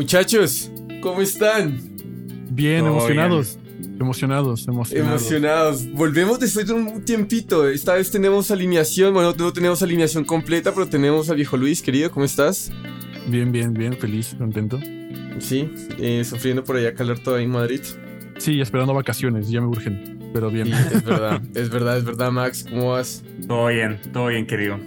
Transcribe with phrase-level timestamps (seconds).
[0.00, 0.72] Muchachos,
[1.02, 1.78] ¿cómo están?
[2.50, 3.58] Bien, emocionados.
[4.00, 5.20] Emocionados, emocionados.
[5.20, 5.92] Emocionados.
[5.92, 7.68] Volvemos después de un tiempito.
[7.68, 9.12] Esta vez tenemos alineación.
[9.12, 12.10] Bueno, no tenemos alineación completa, pero tenemos al viejo Luis, querido.
[12.10, 12.72] ¿Cómo estás?
[13.26, 13.92] Bien, bien, bien.
[13.92, 14.80] Feliz, contento.
[15.38, 17.82] Sí, eh, sufriendo por allá calor todavía en Madrid.
[18.38, 19.50] Sí, esperando vacaciones.
[19.50, 20.30] Ya me urgen.
[20.32, 20.72] Pero bien.
[20.72, 22.64] es verdad, es verdad, es verdad, Max.
[22.70, 23.22] ¿Cómo vas?
[23.46, 24.78] Todo bien, todo bien, querido.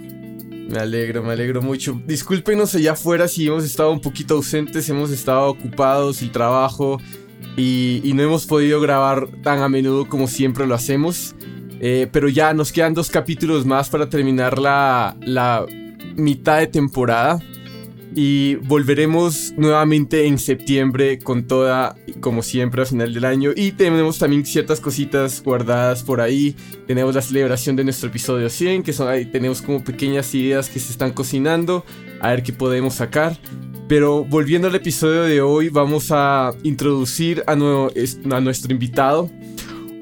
[0.68, 2.00] Me alegro, me alegro mucho.
[2.06, 6.98] Discúlpenos allá afuera si hemos estado un poquito ausentes, hemos estado ocupados, el trabajo
[7.56, 11.34] y, no hemos podido grabar tan a menudo como siempre lo hacemos.
[11.80, 15.66] Eh, pero ya nos quedan dos capítulos más para terminar la, la
[16.16, 17.40] mitad de temporada.
[18.16, 23.50] Y volveremos nuevamente en septiembre con toda, como siempre, a final del año.
[23.56, 26.54] Y tenemos también ciertas cositas guardadas por ahí.
[26.86, 30.78] Tenemos la celebración de nuestro episodio 100, que son ahí, tenemos como pequeñas ideas que
[30.78, 31.84] se están cocinando.
[32.20, 33.36] A ver qué podemos sacar.
[33.88, 39.30] Pero volviendo al episodio de hoy, vamos a introducir a, nuestro invitado.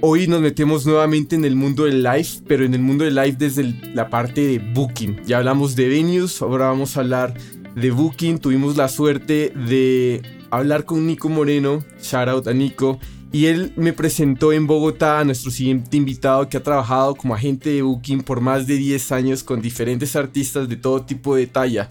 [0.03, 3.37] Hoy nos metemos nuevamente en el mundo del live, pero en el mundo del live
[3.39, 5.23] desde la parte de booking.
[5.25, 7.35] Ya hablamos de venues, ahora vamos a hablar
[7.75, 12.99] de Booking tuvimos la suerte de hablar con Nico Moreno, shout out a Nico,
[13.33, 17.71] y él me presentó en Bogotá a nuestro siguiente invitado que ha trabajado como agente
[17.71, 21.91] de Booking por más de 10 años con diferentes artistas de todo tipo de talla.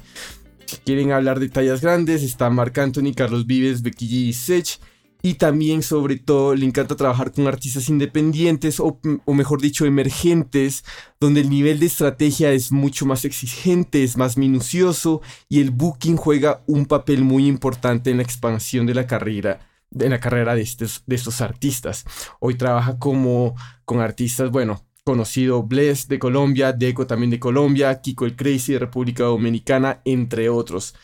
[0.66, 4.80] Si quieren hablar de tallas grandes, está Marc Anthony, Carlos Vives, Becky G y Sech
[5.22, 10.84] y también sobre todo le encanta trabajar con artistas independientes o, mejor dicho emergentes
[11.20, 16.18] donde el nivel de estrategia es mucho más exigente, es más minucioso y el booking
[16.18, 19.68] juega un papel muy importante en la expansión de la carrera
[20.00, 22.06] en la carrera de estos, de estos artistas.
[22.40, 28.26] Hoy trabaja como con artistas, bueno, conocido Bless de Colombia, Deco también de Colombia, Kiko
[28.26, 30.96] el Crazy de República Dominicana, entre otros.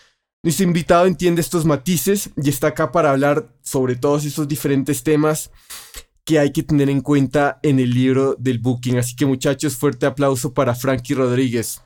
[0.48, 5.52] Nuestro invitado entiende estos matices y está acá para hablar sobre todos estos diferentes temas
[6.24, 8.98] que hay que tener en cuenta en el libro del Booking.
[8.98, 11.82] Así que muchachos, fuerte aplauso para Frankie Rodríguez.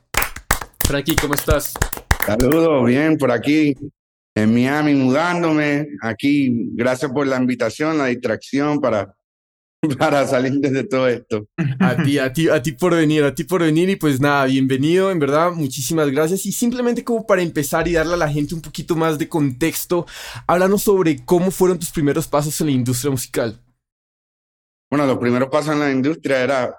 [0.85, 1.73] Frankie, ¿cómo estás?
[2.23, 3.75] Saludos, bien, por aquí
[4.35, 5.87] en Miami, mudándome.
[6.03, 9.11] Aquí, gracias por la invitación, la distracción para
[9.97, 11.47] para salir de todo esto.
[11.79, 14.45] A ti, a ti, a ti por venir, a ti por venir y pues nada,
[14.45, 16.45] bienvenido, en verdad, muchísimas gracias.
[16.45, 20.05] Y simplemente como para empezar y darle a la gente un poquito más de contexto,
[20.45, 23.59] háblanos sobre cómo fueron tus primeros pasos en la industria musical.
[24.89, 26.75] Bueno, los primeros pasos en la industria era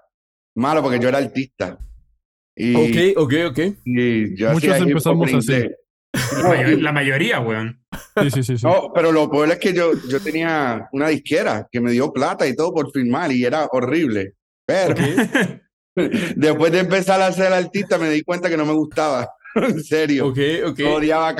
[0.54, 1.78] malo porque yo era artista.
[2.54, 2.74] Y,
[3.14, 3.58] ok, ok, ok.
[3.84, 5.70] Y yo Muchos empezamos así.
[6.78, 7.82] La mayoría, weón.
[8.22, 11.80] Sí, sí, sí, No, pero lo peor es que yo, yo tenía una disquera que
[11.80, 14.34] me dio plata y todo por filmar y era horrible.
[14.66, 14.94] Pero
[16.36, 19.28] después de empezar a ser artista me di cuenta que no me gustaba.
[19.54, 20.28] en serio.
[20.28, 20.80] Ok, ok.
[20.86, 21.34] odiaba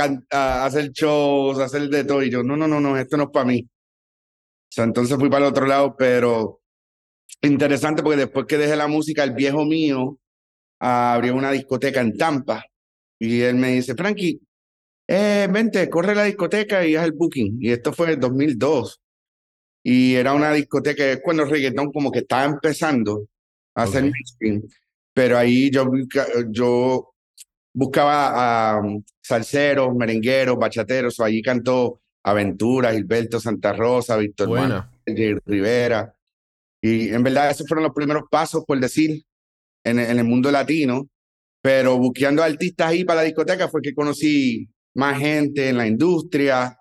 [0.65, 2.23] hacer shows, hacer de todo.
[2.23, 3.67] Y yo, no, no, no, no, esto no es para mí.
[3.69, 6.61] O sea, entonces fui para el otro lado, pero
[7.43, 10.19] interesante porque después que dejé la música, el viejo mío
[10.81, 12.65] abrió una discoteca en Tampa.
[13.19, 14.41] Y él me dice, Frankie,
[15.09, 17.59] eh, vente, corre la discoteca y haz el booking.
[17.61, 19.01] Y esto fue en 2002.
[19.85, 23.27] Y era una discoteca, es cuando el reggaetón como que estaba empezando
[23.75, 24.63] a hacer okay.
[25.13, 25.91] Pero ahí yo,
[26.49, 27.13] yo
[27.75, 31.19] buscaba a um, salseros, merengueros, bachateros.
[31.19, 36.15] O allí cantó Aventura, Gilberto Santa Rosa, Víctor Manuel, Rivera.
[36.81, 39.25] Y en verdad esos fueron los primeros pasos, por decir,
[39.85, 41.09] en, en el mundo latino.
[41.61, 46.79] Pero buscando artistas ahí para la discoteca fue que conocí más gente en la industria.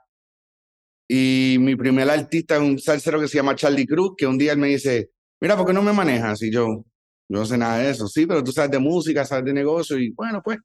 [1.08, 4.54] Y mi primer artista es un salsero que se llama Charlie Cruz, que un día
[4.54, 5.12] él me dice,
[5.42, 6.42] mira, ¿por qué no me manejas?
[6.42, 8.08] Y yo, yo no sé nada de eso.
[8.08, 9.98] Sí, pero tú sabes de música, sabes de negocio.
[10.00, 10.60] Y bueno, pues,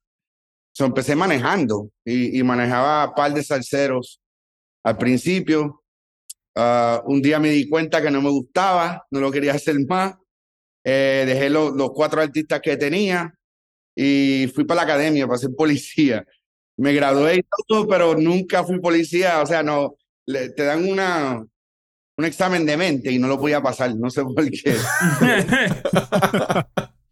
[0.72, 4.20] so, empecé manejando y, manejaba a par de salseros
[4.84, 5.82] al principio.
[6.54, 10.14] Ah, un día me di cuenta que no me gustaba, no lo quería hacer más.
[10.84, 13.34] Eh, dejé los cuatro artistas que tenía
[13.96, 16.24] y fui para la academia para ser policía.
[16.78, 19.40] Me gradué y todo, pero nunca fui policía.
[19.42, 19.96] O sea, no,
[20.26, 21.44] te dan una,
[22.16, 24.76] un examen de mente y no lo podía pasar, no sé por qué.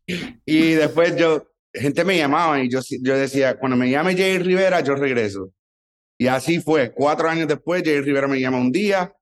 [0.46, 4.80] y después yo, gente me llamaba y yo, yo decía, cuando me llame Jay Rivera,
[4.80, 5.50] yo regreso.
[6.18, 6.92] Y así fue.
[6.92, 9.12] Cuatro años después, Jay Rivera me llama un día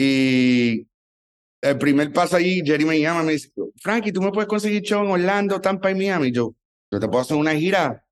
[0.00, 0.86] y
[1.60, 3.50] el primer paso allí, Jerry me llama y me dice,
[3.82, 6.30] Frankie, ¿tú me puedes conseguir show en Orlando, Tampa y Miami?
[6.30, 6.54] yo,
[6.90, 8.04] yo te puedo hacer una gira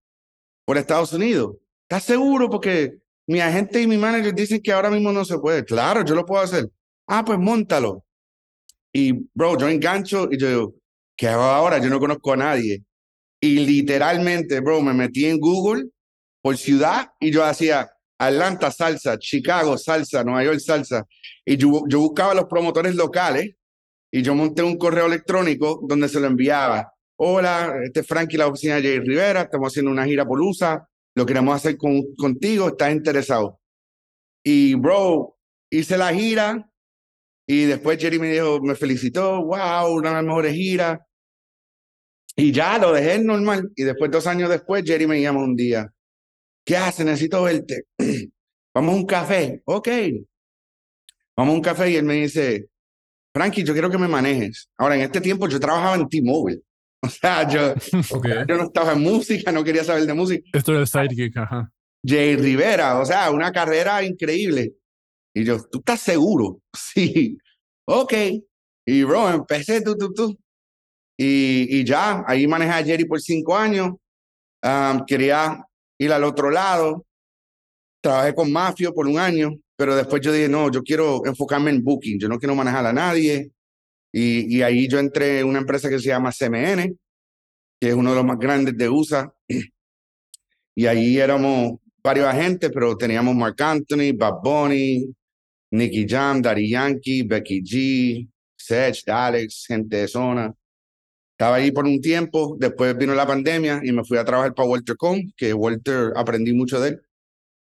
[0.67, 1.57] por Estados Unidos.
[1.89, 2.51] ¿Estás seguro?
[2.51, 5.65] Porque mi agente y mi manager dicen que ahora mismo no se puede.
[5.65, 6.69] Claro, yo lo puedo hacer.
[7.07, 8.05] Ah, pues montalo.
[8.93, 10.75] Y, bro, yo engancho y yo digo,
[11.17, 11.79] ¿qué hago ahora?
[11.79, 12.85] Yo no conozco a nadie.
[13.41, 15.85] Y literalmente, bro, me metí en Google
[16.43, 21.05] por ciudad y yo hacía Atlanta salsa, Chicago salsa, Nueva York salsa.
[21.45, 23.55] Y yo, yo buscaba los promotores locales
[24.11, 26.93] y yo monté un correo electrónico donde se lo enviaba.
[27.19, 30.87] Hola, este es Frankie, la oficina de Jay Rivera, estamos haciendo una gira por USA,
[31.15, 33.59] lo queremos hacer con, contigo, ¿estás interesado?
[34.45, 35.37] Y bro,
[35.71, 36.71] hice la gira
[37.47, 41.01] y después Jerry me dijo, me felicitó, wow, una de las mejores giras.
[42.35, 43.71] Y ya lo dejé normal.
[43.77, 45.91] Y después, dos años después, Jerry me llama un día.
[46.65, 47.05] ¿Qué hace?
[47.05, 47.85] Necesito verte.
[48.75, 49.63] Vamos a un café.
[49.65, 49.89] Ok.
[51.37, 52.69] Vamos a un café y él me dice,
[53.33, 54.69] Frankie, yo quiero que me manejes.
[54.77, 56.63] Ahora, en este tiempo yo trabajaba en T-Mobile.
[57.03, 57.75] O sea, yo,
[58.49, 60.49] yo no estaba en música, no quería saber de música.
[60.53, 61.71] Esto era el sidekick, ajá.
[62.05, 64.75] Jay Rivera, o sea, una carrera increíble.
[65.35, 66.61] Y yo, ¿tú estás seguro?
[66.75, 67.39] Sí.
[67.89, 68.13] Ok.
[68.87, 70.39] Y bro, empecé tú, tú, tú.
[71.19, 73.95] Y, y ya, ahí manejé a Jerry por cinco años.
[75.07, 75.65] quería
[75.99, 77.05] ir al otro lado.
[78.03, 81.83] Trabajé con Mafio por un año, pero después yo dije, no, yo quiero enfocarme en
[81.83, 83.51] booking, yo no quiero manejar a nadie.
[84.13, 86.97] Y, y ahí yo entré en una empresa que se llama CMN,
[87.81, 89.33] que es uno de los más grandes de USA.
[90.75, 95.07] Y ahí éramos varios agentes, pero teníamos Mark Anthony, Bob Bunny,
[95.71, 100.55] Nicky Jam, Daddy Yankee, Becky G, Sech, Alex, gente de zona.
[101.33, 104.69] Estaba ahí por un tiempo, después vino la pandemia y me fui a trabajar para
[104.69, 107.03] Walter Con, que Walter aprendí mucho de él.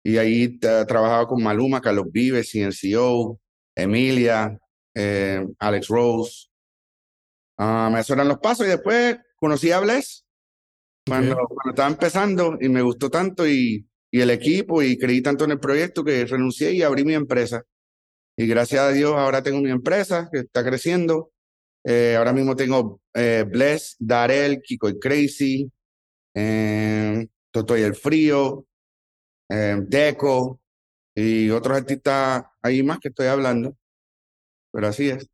[0.04, 3.40] Y ahí trabajaba con Maluma, Carlos Vives, CNCO,
[3.76, 4.60] Emilia,
[4.96, 6.48] eh, Alex Rose.
[7.58, 10.26] me esos eran los pasos y después conocí a Bless
[11.06, 15.46] cuando, cuando, estaba empezando y me gustó tanto y, y el equipo y creí tanto
[15.46, 17.64] en el proyecto que renuncié y abrí mi empresa.
[18.38, 21.34] Y gracias a Dios ahora tengo mi empresa que está creciendo
[21.86, 25.72] eh, ahora mismo tengo eh, Bless, Darel, Kiko y Crazy,
[26.34, 28.66] eh, Toto y el Frío,
[29.50, 30.62] eh, Deco
[31.14, 33.76] y otros artistas ahí más que estoy hablando.
[34.74, 35.30] Pero así es.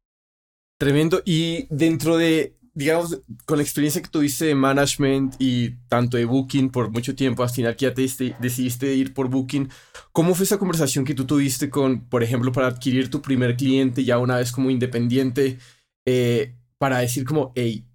[0.78, 1.22] Tremendo.
[1.26, 6.70] Y dentro de, digamos, con la experiencia que tuviste de management y tanto de Booking
[6.70, 8.02] por mucho tiempo, al final que ya te
[8.40, 9.70] decidiste ir por Booking,
[10.12, 14.04] ¿cómo fue esa conversación que tú tuviste con, por ejemplo, para adquirir tu primer cliente
[14.04, 15.58] ya una vez como independiente?
[16.06, 17.86] Eh, para decir como, hey,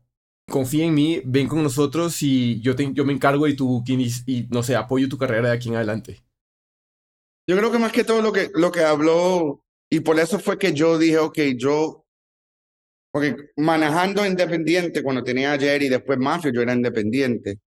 [0.48, 4.00] confía en mí, ven con nosotros y yo, te, yo me encargo de tu booking
[4.26, 6.22] y, no sé, apoyo tu carrera de aquí en adelante?
[7.48, 9.63] Yo creo que más que todo lo que, lo que habló,
[9.94, 12.04] y por eso fue que yo dije, ok, yo,
[13.12, 17.60] porque manejando independiente, cuando tenía ayer y después Mafia, yo era independiente,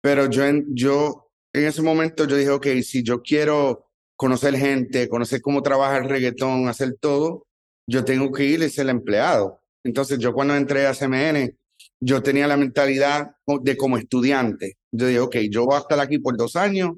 [0.00, 5.08] pero yo en, yo, en ese momento yo dije, ok, si yo quiero conocer gente,
[5.08, 7.48] conocer cómo trabaja el reggaetón, hacer todo,
[7.88, 9.60] yo tengo que ir y ser empleado.
[9.82, 11.52] Entonces yo cuando entré a CMN,
[11.98, 14.78] yo tenía la mentalidad de como estudiante.
[14.92, 16.92] Yo dije, ok, yo voy a estar aquí por dos años,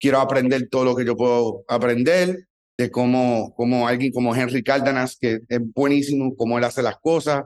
[0.00, 2.47] quiero aprender todo lo que yo puedo aprender,
[2.78, 7.44] de cómo, cómo alguien como Henry Cárdenas, que es buenísimo, cómo él hace las cosas,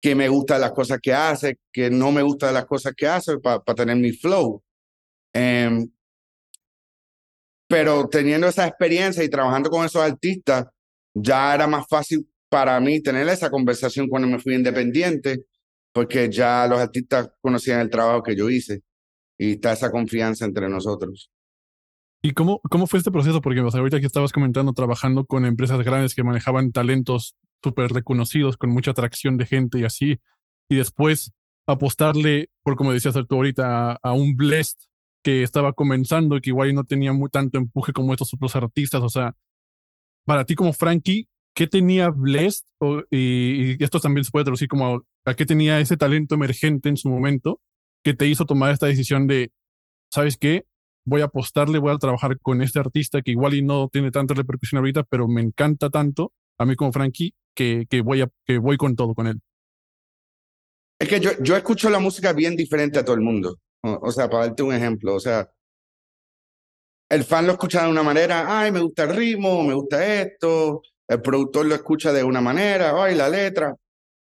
[0.00, 3.38] que me gusta las cosas que hace, que no me gusta las cosas que hace
[3.38, 4.62] para tener mi flow.
[5.32, 5.88] Em,
[7.68, 10.66] pero teniendo esa experiencia y trabajando con esos artistas,
[11.14, 15.46] ya era más fácil para mí tener esa conversación cuando me fui independiente,
[15.92, 18.82] porque ya los artistas conocían el trabajo que yo hice
[19.38, 21.30] y está esa confianza entre nosotros.
[22.26, 23.40] ¿Y cómo, cómo fue este proceso?
[23.40, 28.70] Porque ahorita que estabas comentando, trabajando con empresas grandes que manejaban talentos súper reconocidos, con
[28.70, 30.18] mucha atracción de gente y así,
[30.68, 31.30] y después
[31.68, 34.76] apostarle, por como decías tú ahorita, a, un Blessed
[35.22, 39.02] que estaba comenzando y que igual no tenía muy tanto empuje como estos otros artistas.
[39.02, 39.36] O sea,
[40.24, 42.66] para ti como Frankie, ¿qué tenía Blessed?
[43.08, 47.08] y, esto también se puede traducir como a qué tenía ese talento emergente en su
[47.08, 47.60] momento
[48.02, 49.52] que te hizo tomar esta decisión de,
[50.10, 50.64] ¿sabes qué?
[51.06, 54.34] Voy a apostarle, voy a trabajar con este artista que igual y no tiene tanta
[54.34, 58.58] repercusión ahorita, pero me encanta tanto a mí como Frankie que, que, voy, a, que
[58.58, 59.40] voy con todo con él.
[60.98, 63.58] Es que yo, yo escucho la música bien diferente a todo el mundo.
[63.82, 65.48] O, sea, para darte un ejemplo, o sea,
[67.08, 70.82] el fan lo escucha de una manera, ay, me gusta el ritmo, me gusta esto,
[71.06, 73.76] el productor lo escucha de una manera, ay, la letra.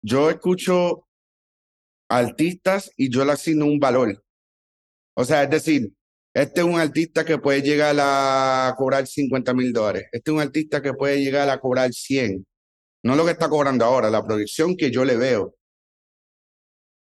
[0.03, 1.07] Yo escucho
[2.09, 4.23] artistas y yo le asigno un valor.
[5.15, 5.93] O sea, es decir,
[6.41, 10.05] este es un artista que puede llegar a cobrar 50 mil dólares.
[10.11, 12.45] Este es un artista que puede llegar a cobrar 100.
[13.03, 15.55] No lo que está cobrando ahora, la proyección que yo le veo.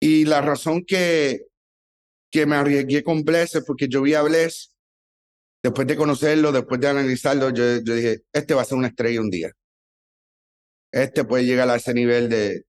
[0.00, 1.42] Y la razón que,
[2.30, 4.75] que me arriesgué con Bless es porque yo vi a Bless,
[5.62, 9.21] después de conocerlo, después de analizarlo, yo, yo dije, este va a ser una estrella
[9.21, 9.52] un día
[10.92, 12.64] este puede llegar a ese nivel de,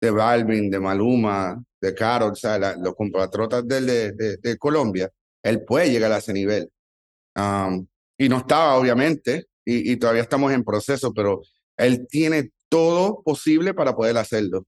[0.00, 5.10] de Balvin, de Maluma, de Karol, o sea, los compatriotas de, Colombia,
[5.42, 6.70] él puede llegar a ese nivel.
[7.36, 7.86] Um,
[8.18, 11.42] y no estaba, obviamente, y, y todavía estamos en proceso, pero
[11.76, 14.66] él tiene todo posible para poder hacerlo.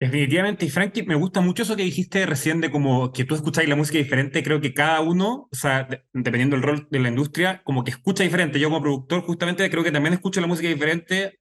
[0.00, 3.68] Definitivamente, y Frankie, me gusta mucho eso que dijiste recién de como que tú escucháis
[3.68, 4.42] la música diferente.
[4.42, 7.90] Creo que cada uno, o sea, de- dependiendo del rol de la industria, como que
[7.90, 8.58] escucha diferente.
[8.58, 11.40] Yo como productor, justamente, creo que también escucho la música diferente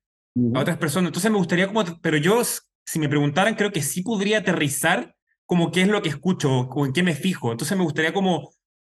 [0.54, 1.08] a otras personas.
[1.10, 2.42] Entonces me gustaría como, pero yo,
[2.86, 5.16] si me preguntaran, creo que sí podría aterrizar
[5.50, 7.52] como qué es lo que escucho o en qué me fijo.
[7.52, 8.52] Entonces me gustaría como,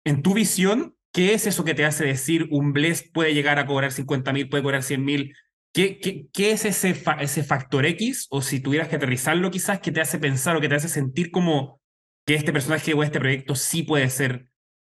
[0.04, 3.68] en tu visión, ¿qué es eso que te hace decir un bless puede llegar a
[3.68, 5.36] cobrar 50 mil, puede cobrar 100 mil?
[5.74, 8.28] ¿Qué, qué, qué es ese, fa- ese factor X?
[8.32, 11.30] O si tuvieras que aterrizarlo quizás, que te hace pensar o que te hace sentir
[11.32, 11.80] como
[12.26, 14.50] que este personaje o este proyecto sí puede ser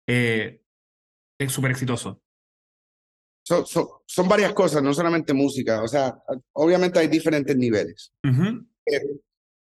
[0.09, 0.63] eh,
[1.49, 2.23] súper exitoso.
[3.43, 5.83] So- so- son varias cosas, no solamente música.
[5.83, 6.15] O sea,
[6.53, 8.13] obviamente hay diferentes niveles.
[8.25, 8.67] Ujú.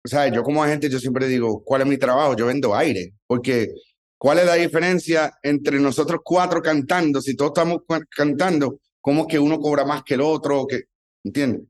[0.04, 2.36] O sea, yo como agente, yo siempre digo, ¿cuál es mi trabajo?
[2.36, 3.72] Yo vendo aire, porque
[4.18, 7.20] ¿cuál es la diferencia entre nosotros cuatro cantando?
[7.20, 10.66] Si todos estamos cantando, ¿cómo es que uno cobra más que el otro?
[10.66, 10.82] Que,
[11.24, 11.62] ¿Entiendes?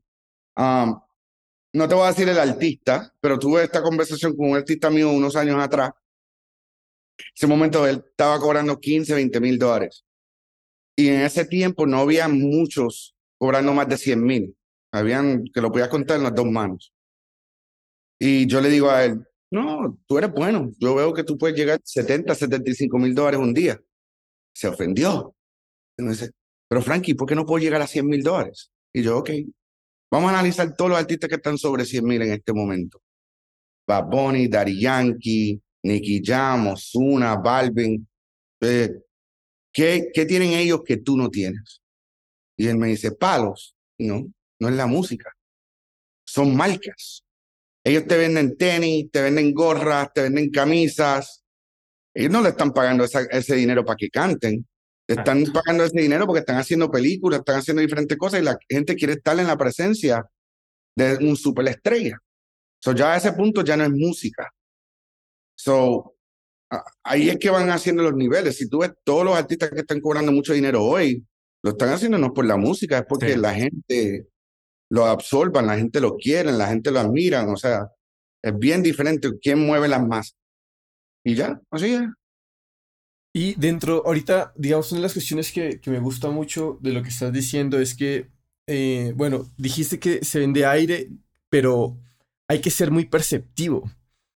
[0.55, 5.11] No te voy a decir el artista, pero tuve esta conversación con un artista mío
[5.11, 5.91] unos años atrás.
[7.35, 10.05] Ese momento él estaba cobrando 15, 20 mil dólares.
[10.95, 14.55] Y en ese tiempo no había muchos cobrando más de 100 mil.
[14.91, 16.92] Habían que lo podías contar en las dos manos.
[18.25, 20.71] Y yo le digo a él, no, tú eres bueno.
[20.79, 23.77] Yo veo que tú puedes llegar a 70, 75 mil dólares un día.
[24.55, 25.35] Se ofendió.
[25.97, 26.31] Dice,
[26.69, 28.71] pero Frankie, ¿por qué no puedo llegar a 100 mil dólares?
[28.93, 29.29] Y yo, ok,
[30.09, 33.01] vamos a analizar todos los artistas que están sobre 100 mil en este momento.
[33.85, 38.07] Bad Bunny, Daddy Yankee, Nicky Jam, Ozuna, Balvin.
[38.61, 38.89] Eh,
[39.73, 41.81] ¿qué, ¿Qué tienen ellos que tú no tienes?
[42.55, 43.75] Y él me dice, palos.
[43.99, 44.25] No,
[44.61, 45.29] no es la música.
[46.25, 47.22] Son marcas.
[47.85, 51.43] Ellos te venden tenis, te venden gorras, te venden camisas.
[52.15, 54.65] Ellos no le están pagando esa- ese dinero para que canten.
[55.07, 58.95] Están pagando ese dinero porque están haciendo películas, están haciendo diferentes cosas y la gente
[58.95, 60.25] quiere estar en la presencia
[60.95, 62.17] de un superestrella.
[62.81, 64.49] So ya a ese punto ya no es música.
[65.57, 66.15] So
[67.03, 68.57] ahí es que van haciendo los niveles.
[68.57, 71.25] Si tú ves todos los artistas que están cobrando mucho dinero hoy,
[71.63, 73.39] lo están haciendo no por la música, es porque Sí.
[73.39, 74.27] la gente
[74.93, 77.87] lo absorban, la gente lo quiere, la gente lo admiran, o sea,
[78.41, 80.35] es bien diferente quién mueve las masas.
[81.25, 82.03] Y ya, así es.
[83.35, 87.01] Y dentro, ahorita, digamos, una de las cuestiones que, que me gusta mucho de lo
[87.01, 88.29] que estás diciendo es que,
[88.67, 91.09] eh, bueno, dijiste que se vende aire,
[91.49, 91.97] pero
[92.47, 93.89] hay que ser muy perceptivo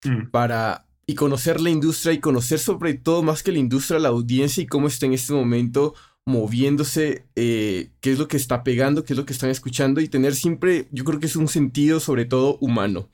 [0.04, 0.30] Mm.
[0.30, 4.62] para y conocer la industria y conocer sobre todo más que la industria, la audiencia
[4.62, 5.94] y cómo está en este momento
[6.26, 10.08] moviéndose, eh, qué es lo que está pegando, qué es lo que están escuchando y
[10.08, 13.10] tener siempre, yo creo que es un sentido sobre todo humano.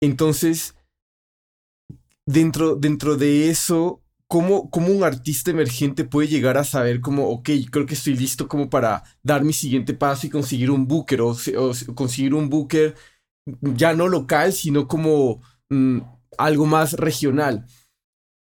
[0.00, 0.74] Entonces,
[2.26, 7.50] dentro, dentro de eso, ¿cómo, cómo un artista emergente puede llegar a saber como, ok,
[7.70, 11.28] creo que estoy listo como para dar mi siguiente paso y conseguir un booker o,
[11.28, 12.94] o se- conseguir un booker
[13.62, 16.00] ya no local, sino como mm,
[16.38, 17.66] algo más regional?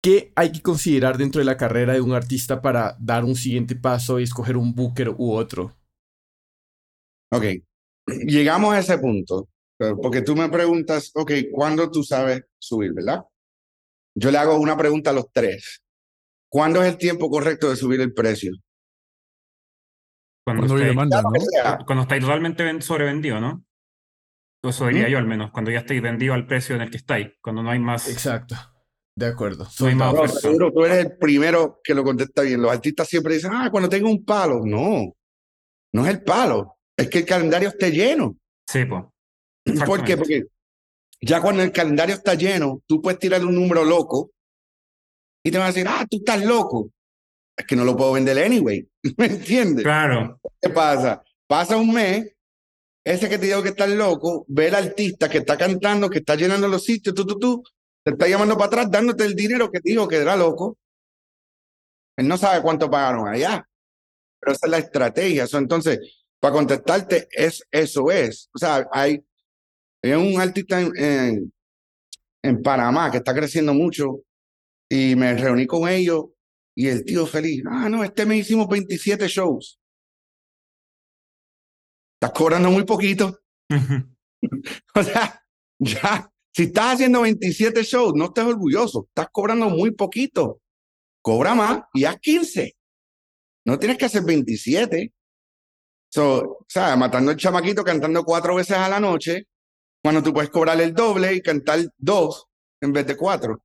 [0.02, 3.76] ¿Qué hay que considerar dentro de la carrera de un artista para dar un siguiente
[3.76, 5.76] paso y escoger un booker u otro?
[7.32, 7.44] Ok,
[8.26, 9.48] llegamos a ese punto,
[10.02, 13.20] porque tú me preguntas, ok, ¿cuándo tú sabes subir, verdad?
[14.16, 15.82] Yo le hago una pregunta a los tres.
[16.50, 18.52] ¿Cuándo es el tiempo correcto de subir el precio?
[20.44, 21.30] Cuando, Cuando estáis- demanda, ¿no?
[21.38, 23.64] Sea, cuando estáis sobrevendido, ¿no?
[24.64, 25.10] Eso diría ¿Mm?
[25.10, 27.70] yo al menos, cuando ya estáis vendido al precio en el que estáis, cuando no
[27.70, 28.08] hay más.
[28.10, 28.56] Exacto.
[29.16, 29.66] De acuerdo.
[29.80, 30.16] No out.
[30.16, 32.62] No, seguro tú eres el primero que lo contesta bien.
[32.62, 34.62] Los artistas siempre dicen, ah, cuando tengo un palo.
[34.64, 35.14] No,
[35.92, 38.36] no es el palo, es que el calendario esté lleno.
[38.68, 39.04] Sí, pues.
[39.84, 40.16] ¿Por qué?
[40.16, 40.44] Porque
[41.20, 44.30] ya cuando el calendario está lleno, tú puedes tirar un número loco
[45.44, 46.90] y te van a decir, ah, tú estás loco.
[47.56, 48.88] Es que no lo puedo vender anyway.
[49.16, 49.84] ¿Me entiendes?
[49.84, 50.40] Claro.
[50.60, 51.22] ¿Qué pasa?
[51.46, 52.32] Pasa un mes,
[53.04, 56.36] ese que te dijo que estás loco, ve al artista que está cantando, que está
[56.36, 57.62] llenando los sitios, tú, tú, tú,
[58.04, 60.78] te está llamando para atrás dándote el dinero que te dijo que era loco.
[62.16, 63.66] Él no sabe cuánto pagaron allá,
[64.40, 65.46] pero esa es la estrategia.
[65.52, 68.50] Entonces, para contestarte, es, eso es.
[68.54, 69.24] O sea, hay,
[70.02, 71.52] hay un artista en, en,
[72.42, 74.22] en Panamá que está creciendo mucho
[74.88, 76.26] y me reuní con ellos
[76.74, 79.78] y el tío feliz, ah, no, este mes hicimos 27 shows.
[82.14, 83.38] Estás cobrando muy poquito.
[84.94, 85.44] O sea,
[85.78, 89.06] ya, si estás haciendo 27 shows, no estés orgulloso.
[89.08, 90.60] Estás cobrando muy poquito.
[91.22, 92.76] Cobra más y haz 15.
[93.66, 95.12] No tienes que hacer 27.
[96.12, 99.46] So, o sea, matando el chamaquito cantando cuatro veces a la noche,
[100.02, 102.46] cuando tú puedes cobrar el doble y cantar dos
[102.80, 103.62] en vez de cuatro.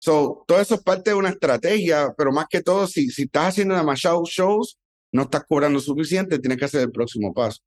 [0.00, 3.48] So, todo eso es parte de una estrategia, pero más que todo, si, si estás
[3.48, 4.78] haciendo demasiados shows,
[5.12, 7.60] no estás cobrando suficiente, tienes que hacer el próximo paso.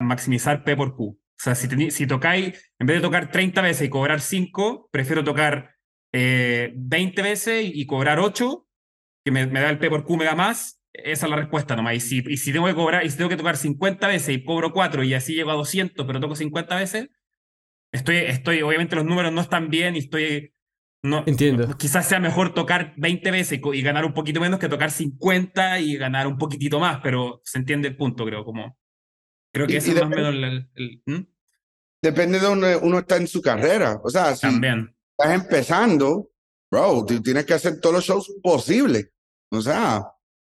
[0.00, 1.16] Maximizar P por Q.
[1.38, 5.24] O sea, si, si tocáis, en vez de tocar 30 veces y cobrar 5, prefiero
[5.24, 5.74] tocar
[6.12, 8.66] eh, 20 veces y, cobrar 8,
[9.24, 10.80] que me, me, da el P por Q, me da más.
[10.92, 11.96] Esa es la respuesta nomás.
[11.96, 14.44] Y si, y si tengo que cobrar, y si tengo que tocar 50 veces y
[14.44, 17.08] cobro 4 y así llego a 200, pero toco 50 veces,
[17.92, 20.54] estoy, estoy, obviamente los números no están bien y estoy
[21.04, 21.76] no, Entiendo.
[21.76, 25.98] Quizás sea mejor tocar 20 veces y ganar un poquito menos que tocar 50 y
[25.98, 28.42] ganar un poquitito más, pero se entiende el punto, creo.
[28.42, 28.78] Como,
[29.54, 30.34] creo que ese es más o menos
[30.74, 31.28] el.
[32.02, 33.98] Depende de donde uno está en su carrera.
[34.04, 34.94] O sea, si También.
[35.16, 36.30] estás empezando,
[36.70, 39.08] bro, tú tienes que hacer todos los shows posibles.
[39.50, 40.02] O sea,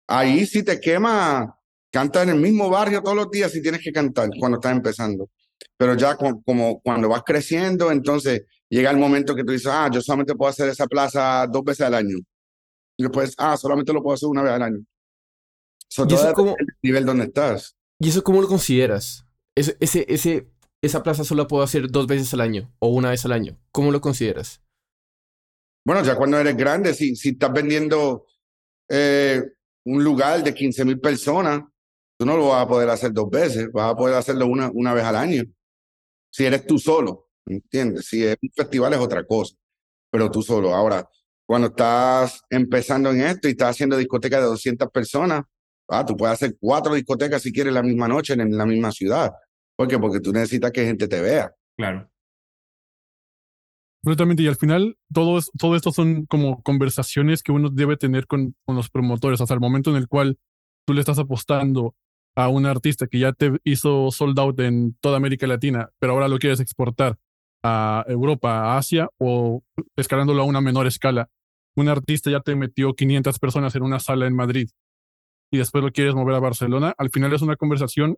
[0.07, 1.57] ahí si te quema,
[1.91, 5.29] canta en el mismo barrio todos los días si tienes que cantar cuando estás empezando.
[5.75, 10.01] Pero ya como cuando vas creciendo, entonces llega el momento que tú dices, ah, yo
[10.01, 12.17] solamente puedo hacer esa plaza dos veces al año.
[12.95, 14.79] Y después, ah, solamente lo puedo hacer una vez al año.
[15.87, 17.75] So, ¿Y eso cómo, el nivel donde estás.
[17.99, 19.25] ¿Y eso cómo lo consideras?
[19.55, 23.57] Esa plaza solo puedo hacer dos veces al año o una vez al año.
[23.71, 24.61] ¿Cómo lo consideras?
[25.85, 28.25] Bueno, ya cuando eres grande, si, estás vendiendo
[28.89, 29.41] eh,
[29.85, 31.63] un lugar de 15 mil personas,
[32.17, 34.93] tú no lo vas a poder hacer dos veces, vas a poder hacerlo una, una
[34.93, 35.43] vez al año.
[36.31, 37.29] Si eres tú solo.
[37.49, 38.05] ¿entiendes?
[38.07, 39.55] Si es un festival es otra cosa,
[40.11, 40.73] pero tú solo.
[40.73, 41.07] Ahora,
[41.45, 45.43] cuando estás empezando en esto y estás haciendo discotecas de 200 personas,
[45.89, 49.31] ah, tú puedes hacer cuatro discotecas si quieres la misma noche en la misma ciudad.
[49.75, 49.97] ¿Por qué?
[49.97, 51.53] Porque tú necesitas que gente te vea.
[51.77, 52.09] Claro.
[54.03, 58.27] Absolutamente, y al final todo, es, todo esto son como conversaciones que uno debe tener
[58.27, 60.37] con, con los promotores, hasta el momento en el cual
[60.85, 61.95] tú le estás apostando
[62.35, 66.29] a un artista que ya te hizo sold out en toda América Latina, pero ahora
[66.29, 67.17] lo quieres exportar
[67.63, 69.63] a Europa, a Asia o
[69.97, 71.29] escalándolo a una menor escala.
[71.75, 74.69] Un artista ya te metió 500 personas en una sala en Madrid
[75.51, 76.93] y después lo quieres mover a Barcelona.
[76.97, 78.17] Al final es una conversación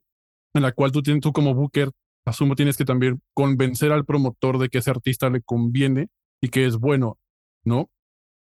[0.53, 1.91] en la cual tú, tienes, tú como booker,
[2.25, 6.07] asumo, tienes que también convencer al promotor de que ese artista le conviene
[6.41, 7.17] y que es bueno,
[7.63, 7.89] ¿no?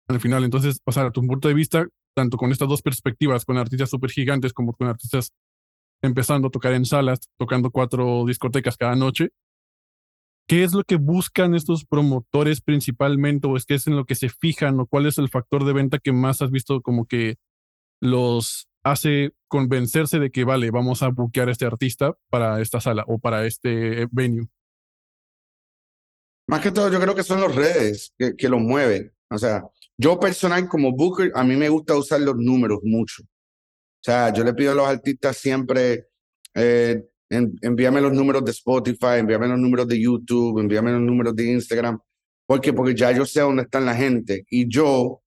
[0.08, 3.46] Al final, entonces, o sea, a tu punto de vista, tanto con estas dos perspectivas,
[3.46, 5.32] con artistas súper gigantes como con artistas
[6.02, 9.30] empezando a tocar en salas, tocando cuatro discotecas cada noche,
[10.52, 14.16] ¿Qué es lo que buscan estos promotores principalmente o es que es en lo que
[14.16, 17.38] se fijan o cuál es el factor de venta que más has visto como que
[18.02, 23.04] los hace convencerse de que vale, vamos a buquear a este artista para esta sala
[23.08, 24.48] o para este venue?
[26.48, 29.14] Más que todo, yo creo que son los redes que, que los mueven.
[29.30, 29.64] O sea,
[29.98, 33.24] yo personal como booker, a mí me gusta usar los números mucho.
[33.24, 36.08] O sea, yo le pido a los artistas siempre,
[36.56, 41.52] eh, envíame los números de Spotify, envíame los números de YouTube, envíame los números de
[41.52, 42.00] Instagram.
[42.48, 42.74] ¿Por qué?
[42.74, 45.21] Porque ya yo sé dónde están la gente y yo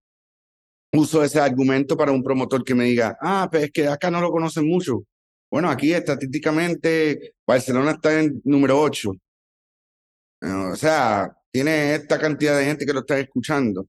[0.95, 4.21] uso ese argumento para un promotor que me diga, ah, pero es que acá no
[4.21, 5.05] lo conocen mucho.
[5.51, 9.13] Bueno, aquí estadísticamente Barcelona está en número 8.
[10.73, 13.87] O sea, tiene esta cantidad de gente que lo está escuchando.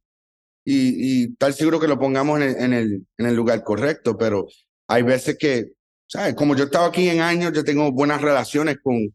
[0.63, 4.47] Y, y tal seguro que lo pongamos en el, en el lugar correcto, pero
[4.87, 5.75] hay veces que
[6.07, 6.35] ¿sabes?
[6.35, 9.13] Como yo he estado aquí en años, yo tengo buenas relaciones con,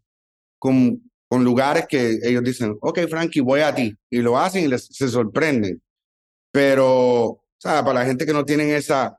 [0.58, 3.94] con, con lugares que ellos dicen, ok, Frankie, voy a ti.
[4.10, 5.82] Y lo hacen y les, se sorprenden.
[6.52, 9.18] Pero, Para la gente que no tienen esa,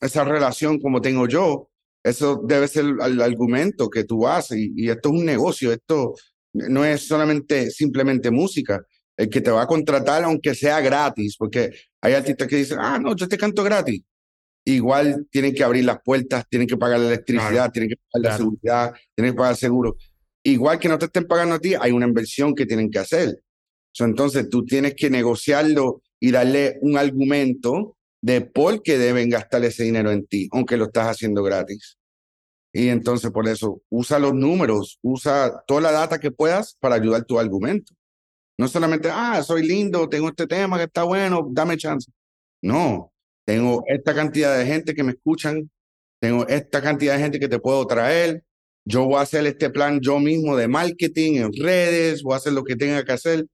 [0.00, 1.70] esa relación como tengo yo,
[2.02, 4.58] eso debe ser el, argumento que tú haces.
[4.58, 6.14] Y, y, esto es un negocio, esto
[6.52, 8.84] no es solamente simplemente música.
[9.16, 12.98] El que te va a contratar, aunque sea gratis, porque hay artistas que dicen, ah,
[12.98, 14.02] no, yo te canto gratis
[14.64, 18.36] igual tienen que abrir las puertas, tienen que pagar la electricidad, tienen que pagar la
[18.36, 19.96] seguridad, tienen que pagar el seguro.
[20.42, 23.42] Igual que no te estén pagando a ti, hay una inversión que tienen que hacer.
[23.98, 29.82] entonces tú tienes que negociarlo y darle un argumento de por qué deben gastar ese
[29.84, 31.98] dinero en ti, aunque lo estás haciendo gratis.
[32.72, 37.26] Y entonces por eso usa los números, usa toda la data que puedas para ayudar
[37.26, 37.92] tu argumento.
[38.58, 42.10] No solamente, ah, soy lindo, tengo este tema que está bueno, dame chance.
[42.62, 43.12] No,
[43.44, 45.70] tengo esta cantidad de gente que me escuchan,
[46.22, 48.42] tengo esta cantidad de gente que te puedo traer,
[48.86, 52.54] yo voy a hacer este plan yo mismo de marketing en redes, voy a hacer
[52.54, 53.46] lo que tenga que hacer.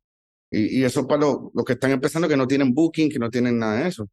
[0.51, 3.83] Y, eso para los que están empezando que no tienen booking, que no tienen nada
[3.83, 4.09] de eso.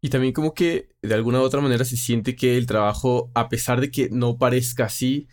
[0.00, 3.48] Y también como que de alguna u otra manera se siente que el trabajo, a
[3.48, 5.28] pesar de que no parezca así,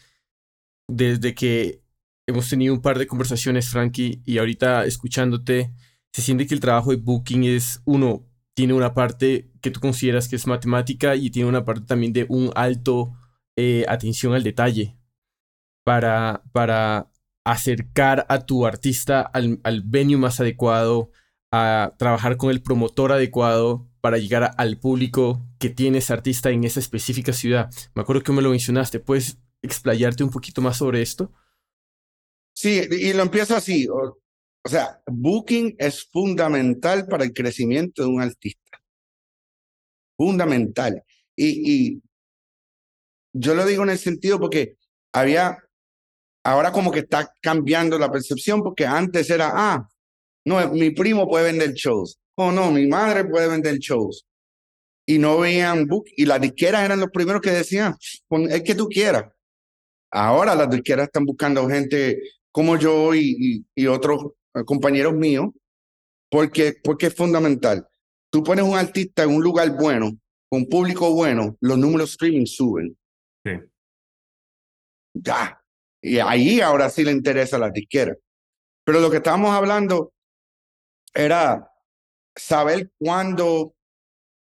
[0.87, 1.81] desde que
[2.27, 5.71] hemos tenido un par de conversaciones, Frankie, y ahorita escuchándote,
[6.13, 10.27] se siente que el trabajo de booking es, uno, tiene una parte que tú consideras
[10.27, 13.13] que es matemática y tiene una parte también de un alto
[13.57, 14.97] eh, atención al detalle
[15.83, 17.11] para, para
[17.45, 21.11] acercar a tu artista al, al venue más adecuado,
[21.51, 26.63] a trabajar con el promotor adecuado para llegar al público que tiene ese artista en
[26.63, 27.71] esa específica ciudad.
[27.95, 28.99] Me acuerdo que me lo mencionaste.
[28.99, 31.31] ¿Puedes explayarte un poquito más sobre esto?
[32.53, 33.87] Sí, y lo empiezo así.
[33.87, 34.19] O,
[34.63, 38.79] sea, booking es fundamental para el crecimiento de un artista.
[40.17, 41.03] Fundamental.
[41.35, 42.01] Y, y
[43.33, 44.77] yo lo digo en el sentido porque
[45.11, 45.57] había,
[46.45, 49.89] ahora como que está cambiando la percepción porque antes era, ah,
[50.45, 52.19] no, mi primo puede vender shows.
[52.35, 54.25] Oh, no, mi madre puede vender shows.
[55.07, 56.05] Y no veían book.
[56.15, 57.95] Y las disqueras eran los primeros que decían,
[58.49, 59.25] es que tú quieras.
[60.11, 65.47] Ahora las disqueras están buscando gente como yo y, y, otros eh, compañeros míos,
[66.29, 67.87] porque, porque es fundamental.
[68.29, 70.11] Tú pones un artista en un lugar bueno,
[70.47, 72.95] con público bueno, los números streaming suben.
[73.43, 73.51] Sí.
[75.15, 75.64] Ya.
[76.05, 78.15] Y ahí ahora sí le interesa la disquera.
[78.83, 80.13] Pero lo que estábamos hablando
[81.15, 81.67] era
[82.35, 83.73] saber cuándo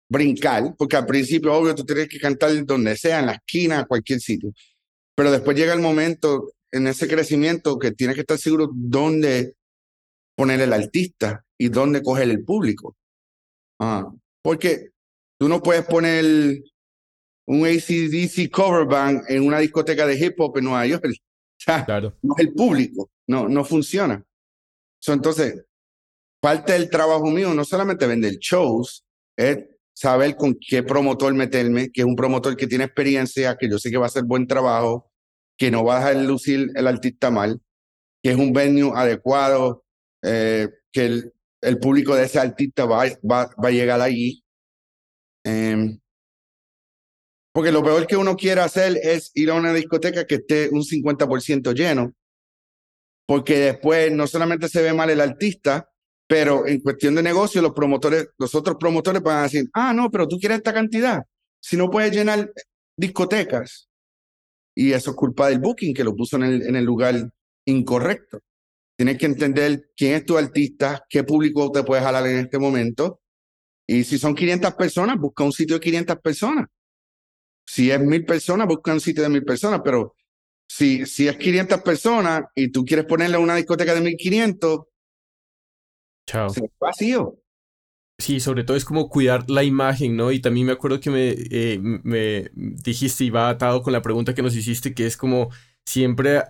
[0.09, 4.21] brincar, porque al principio, obvio, tú tienes que cantar donde sea, en la esquina, cualquier
[4.21, 4.53] sitio.
[5.16, 9.55] Pero después llega el momento en ese crecimiento que tienes que estar seguro dónde
[10.37, 12.97] poner el artista y dónde coger el público.
[13.81, 14.09] Ah,
[14.42, 14.90] porque
[15.40, 16.62] tú no puedes poner
[17.47, 21.05] un ACDC cover band en una discoteca de hip hop en Nueva York.
[21.64, 22.16] Claro.
[22.23, 24.25] No es el público, no, no funciona.
[25.07, 25.64] entonces,
[26.40, 29.05] parte del trabajo mío no solamente vender shows,
[29.37, 33.79] es saber con qué promotor meterme, que es un promotor que tiene experiencia, que yo
[33.79, 35.11] sé que va a hacer buen trabajo,
[35.57, 37.61] que no va a dejar lucir el artista mal,
[38.23, 39.85] que es un venue adecuado,
[40.23, 44.44] eh, que el, el, público de ese artista va, va, va a llegar allí.
[45.44, 45.99] Em,
[47.59, 50.83] porque lo peor que uno quiere hacer es ir a una discoteca que esté un
[50.83, 52.14] 50% lleno,
[53.27, 55.90] porque después no solamente se ve mal el artista,
[56.29, 60.09] pero en cuestión de negocio, los promotores, los otros promotores van a decir, ah, no,
[60.09, 61.25] pero tú quieres esta cantidad.
[61.61, 62.49] Si no puedes llenar
[62.97, 63.88] discotecas.
[64.77, 67.29] Y eso es culpa del booking, que lo puso en el, en el lugar
[67.64, 68.38] incorrecto.
[68.97, 73.21] Tienes que entender quién es tu artista, qué público te puedes jalar en este momento.
[73.85, 76.68] Y si son 500 personas, busca un sitio de 500 personas.
[77.68, 79.83] Si es mil personas, busca un sitio de mil personas.
[79.85, 80.14] Pero
[80.66, 84.81] si, si es 500 personas y tú quieres ponerle una discoteca de 1500,
[86.26, 86.48] Chao.
[86.81, 87.38] vacío.
[88.18, 90.33] Sí, sobre todo es como cuidar la imagen, ¿no?
[90.33, 94.35] Y también me acuerdo que me, eh, me dijiste y va atado con la pregunta
[94.35, 95.50] que nos hiciste, que es como
[95.87, 96.42] siempre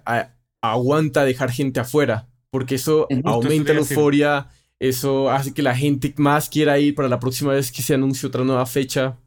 [0.63, 6.49] aguanta dejar gente afuera, porque eso aumenta la euforia, eso hace que la gente más
[6.49, 9.19] quiera ir para la próxima vez que se anuncie otra nueva fecha.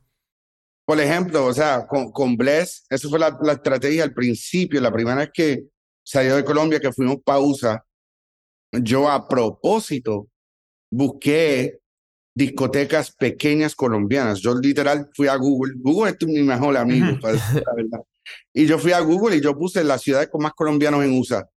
[0.91, 4.91] Por ejemplo, o sea, con, con Bless, eso fue la, la estrategia al principio, la
[4.91, 5.63] primera vez que
[6.03, 7.85] salió de Colombia, que fuimos pausa,
[8.73, 10.27] yo a propósito
[10.91, 11.79] busqué
[12.35, 14.41] discotecas pequeñas colombianas.
[14.41, 15.75] Yo literal fui a Google.
[15.77, 18.01] Google es mi mejor amigo, la verdad.
[18.53, 21.49] Y yo fui a Google y yo puse las ciudades con más colombianos en USA.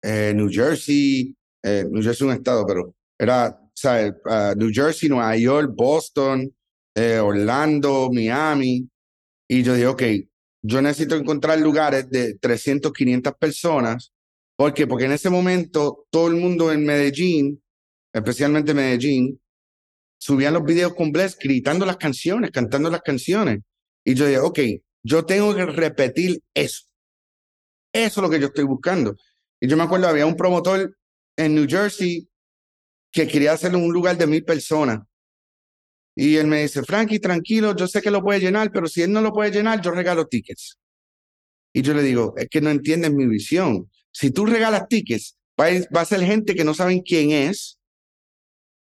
[0.00, 4.12] Eh, New Jersey, eh, New Jersey es un estado, pero era, ¿sabes?
[4.24, 6.54] Uh, New Jersey, Nueva York, Boston,
[7.00, 8.88] eh, Orlando, Miami.
[9.48, 10.02] Y yo dije, ok,
[10.62, 14.12] yo necesito encontrar lugares de 300, 500 personas.
[14.56, 14.74] ¿Por?
[14.88, 17.62] Porque en ese momento todo el mundo en Medellín
[18.12, 19.40] especialmente Medellín,
[20.18, 23.60] subían los videos con Bless gritando las canciones, cantando las canciones.
[24.04, 24.58] Y yo dije, ok,
[25.02, 26.84] yo tengo que repetir eso.
[27.92, 29.16] Eso es lo que yo estoy buscando.
[29.60, 30.96] Y yo me acuerdo, había un promotor
[31.36, 32.28] en New Jersey
[33.12, 35.00] que quería hacerlo en un lugar de mil personas.
[36.14, 39.12] Y él me dice, Frankie, tranquilo, yo sé que lo puede llenar, pero si él
[39.12, 40.78] no lo puede llenar, yo regalo tickets.
[41.72, 43.88] Y yo le digo, es que no entiendes mi visión.
[44.12, 47.78] Si tú regalas tickets, va a, ser gente que no saben quién es,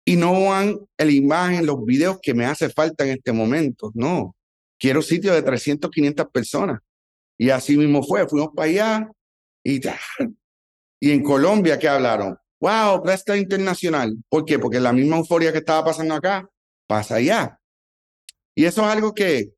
[0.08, 3.92] y no van la imagen, los videos que me hace falta en este momento.
[3.96, 4.36] No,
[4.78, 6.80] quiero sitios de 300, 500 personas.
[7.38, 9.12] Y así mismo fue, fuimos para allá
[9.64, 9.82] y,
[11.00, 12.38] y en Colombia, ¿qué hablaron?
[12.60, 14.16] Wow, presta internacional.
[14.30, 14.60] ¿Por qué?
[14.60, 16.48] Porque la misma euforia que estaba pasando acá
[16.88, 17.60] pasa allá.
[18.56, 19.52] Y eso es algo que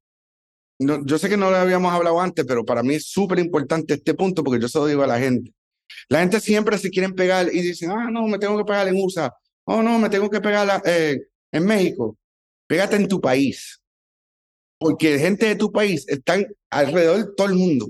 [0.80, 4.14] yo sé que no lo habíamos hablado antes, pero para mí es súper importante este
[4.14, 5.54] punto porque yo se lo digo a la gente.
[6.10, 8.96] La gente siempre se quieren pegar y dicen, ah, no, me tengo que pegar en
[9.02, 9.34] USA
[9.68, 11.20] oh no, me tengo que pegar eh,
[11.52, 12.18] en México.
[12.68, 13.82] Pégate en tu país.
[14.80, 17.88] Porque gente de tu país están alrededor de todo el mundo.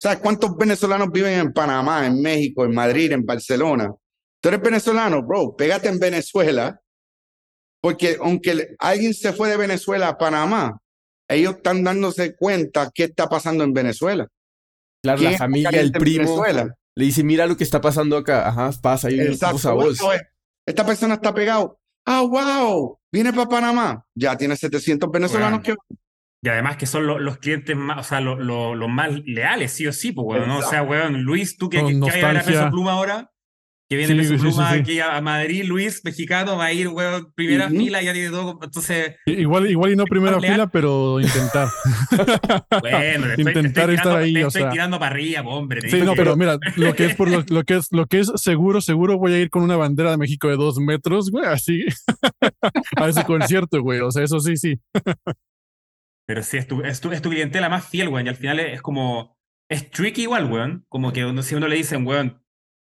[0.00, 3.94] ¿Sabes cuántos venezolanos viven en Panamá, en México, en Madrid, en Barcelona?
[4.40, 6.78] Tú eres venezolano, bro, pégate en Venezuela.
[7.84, 10.78] Porque aunque alguien se fue de Venezuela a Panamá,
[11.28, 14.26] ellos están dándose cuenta qué está pasando en Venezuela.
[15.02, 16.42] Claro, la familia, el primo.
[16.96, 18.48] Le dice, mira lo que está pasando acá.
[18.48, 19.20] Ajá, pasa ahí.
[19.20, 19.74] Exacto.
[20.66, 21.78] esta persona está pegado.
[22.06, 24.06] Ah, wow, viene para Panamá.
[24.14, 25.76] Ya tiene 700 venezolanos Bueno.
[25.90, 25.96] que
[26.42, 29.72] Y además que son lo- los clientes más, o sea, lo- lo- los más leales,
[29.72, 30.58] sí o sí, pues, weón, ¿no?
[30.60, 32.60] O sea, weón, Luis, tú que, Con que, que a ver a nostalgia.
[32.60, 33.30] Peso Pluma ahora,
[33.88, 38.00] que viene Sí, sí, aquí a Madrid, Luis, mexicano, va a ir, weón, primera fila,
[38.02, 40.54] ya tiene todo, entonces, Igual, igual y no primera Leal.
[40.54, 41.68] fila, pero intentar.
[42.80, 44.70] bueno, estoy, te estoy Intentar estar tirando, ahí, te o estoy sea.
[44.70, 45.88] tirando para arriba, hombre.
[45.90, 48.32] Sí, no, pero mira, lo que es por lo, lo que es lo que es
[48.36, 51.84] seguro, seguro voy a ir con una bandera de México de dos metros, güey, así
[52.96, 54.00] a ese concierto, güey.
[54.00, 54.80] O sea, eso sí, sí.
[56.26, 58.26] Pero sí, es tu, es tu, es tu clientela más fiel, weón.
[58.26, 59.36] Y al final es, es como.
[59.70, 60.84] Es tricky igual, weón.
[60.88, 62.42] Como que uno- si uno le dicen, weón,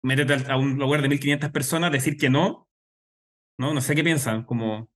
[0.02, 2.68] métete a un lugar de 1500 personas, decir que no.
[3.58, 4.44] No, no sé qué piensan.
[4.44, 4.90] Como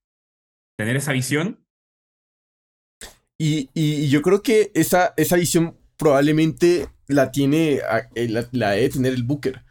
[0.78, 1.64] tener esa visión.
[3.38, 7.80] Y, y- yo creo que esa, esa visión probablemente la tiene,
[8.14, 9.62] eh, la, la debe tener el Booker,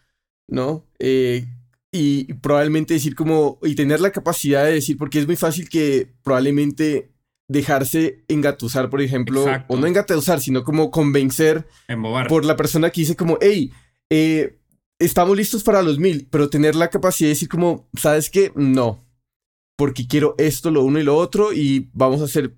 [0.48, 0.86] ¿no?
[1.00, 1.46] Eh,
[1.92, 6.14] y probablemente decir como, y tener la capacidad de decir, porque es muy fácil que
[6.24, 7.12] probablemente
[7.48, 9.74] dejarse engatusar, por ejemplo, Exacto.
[9.74, 12.28] o no engatusar, sino como convencer Embobar.
[12.28, 13.72] por la persona que dice como, hey,
[14.10, 14.60] eh,
[15.00, 18.52] estamos listos para los mil, pero tener la capacidad de decir como, ¿sabes qué?
[18.56, 19.06] No,
[19.78, 22.56] porque quiero esto, lo uno y lo otro, y vamos a hacer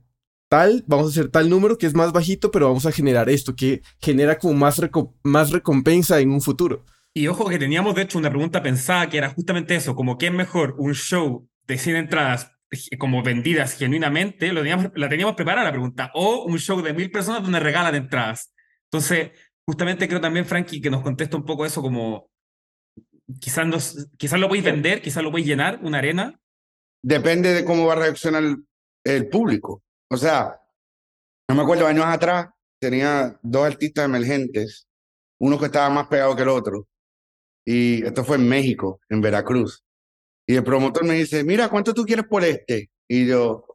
[0.50, 3.56] tal, vamos a hacer tal número que es más bajito, pero vamos a generar esto,
[3.56, 6.86] que genera como más, reco- más recompensa en un futuro.
[7.14, 10.28] Y ojo que teníamos, de hecho, una pregunta pensada que era justamente eso, como qué
[10.28, 15.36] es mejor, un show de 100 entradas eh, como vendidas genuinamente, lo teníamos, la teníamos
[15.36, 18.54] preparada la pregunta, o un show de mil personas donde regalan entradas.
[18.92, 19.32] Entonces,
[19.68, 22.30] justamente creo también, Frankie, que nos contesta un poco eso como,
[23.40, 26.40] quizás, nos, quizás lo podéis vender, quizás lo podéis llenar, una arena.
[27.04, 28.66] depende de cómo va a reaccionar el,
[29.04, 29.84] el público.
[30.10, 30.60] O sea,
[31.50, 32.50] no me acuerdo, años atrás
[32.80, 34.88] tenía dos artistas emergentes,
[35.40, 36.88] uno que estaba más pegado que el otro.
[37.66, 39.84] Y esto fue en México, en Veracruz.
[40.48, 42.90] Y el promotor me dice, mira, ¿cuánto tú quieres por este?
[43.10, 43.66] Y yo,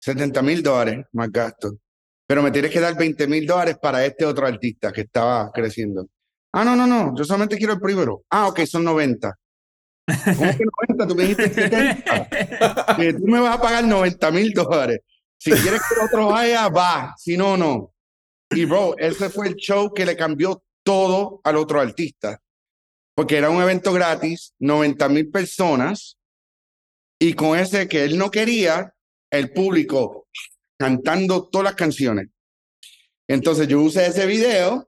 [0.00, 1.78] 70 mil dólares más gasto.
[2.26, 6.06] Pero me tienes que dar 20 mil dólares para este otro artista que estaba creciendo.
[6.52, 8.22] Ah, no, no, no, yo solamente quiero el primero.
[8.30, 9.34] Ah, ok, son 90.
[10.06, 11.06] ¿Cómo que 90?
[11.06, 15.00] Tú me dijiste 70 que tú me vas a pagar 90 mil dólares.
[15.38, 17.14] Si quieres que el otro vaya, va.
[17.18, 17.92] Si no, no.
[18.50, 22.40] Y bro, ese fue el show que le cambió todo al otro artista.
[23.14, 26.18] Porque era un evento gratis, 90 mil personas.
[27.18, 28.94] Y con ese que él no quería,
[29.30, 30.23] el público
[30.84, 32.28] cantando todas las canciones.
[33.26, 34.86] Entonces yo usé ese video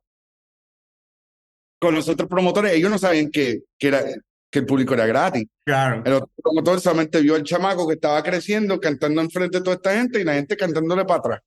[1.80, 2.72] con los otros promotores.
[2.72, 4.04] Ellos no sabían que, que, era,
[4.50, 5.46] que el público era gratis.
[5.64, 6.02] Claro.
[6.04, 9.94] El otro promotor solamente vio al chamaco que estaba creciendo, cantando enfrente de toda esta
[9.94, 11.40] gente y la gente cantándole para atrás.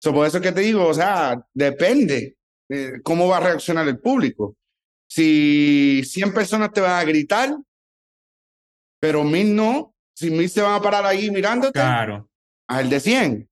[0.00, 2.36] So, por eso es que te digo, o sea, depende
[2.68, 4.56] eh, cómo va a reaccionar el público.
[5.08, 7.56] Si 100 personas te van a gritar,
[9.00, 12.27] pero mil no, si mil se van a parar ahí mirándote, Claro.
[12.68, 13.48] Al de 100.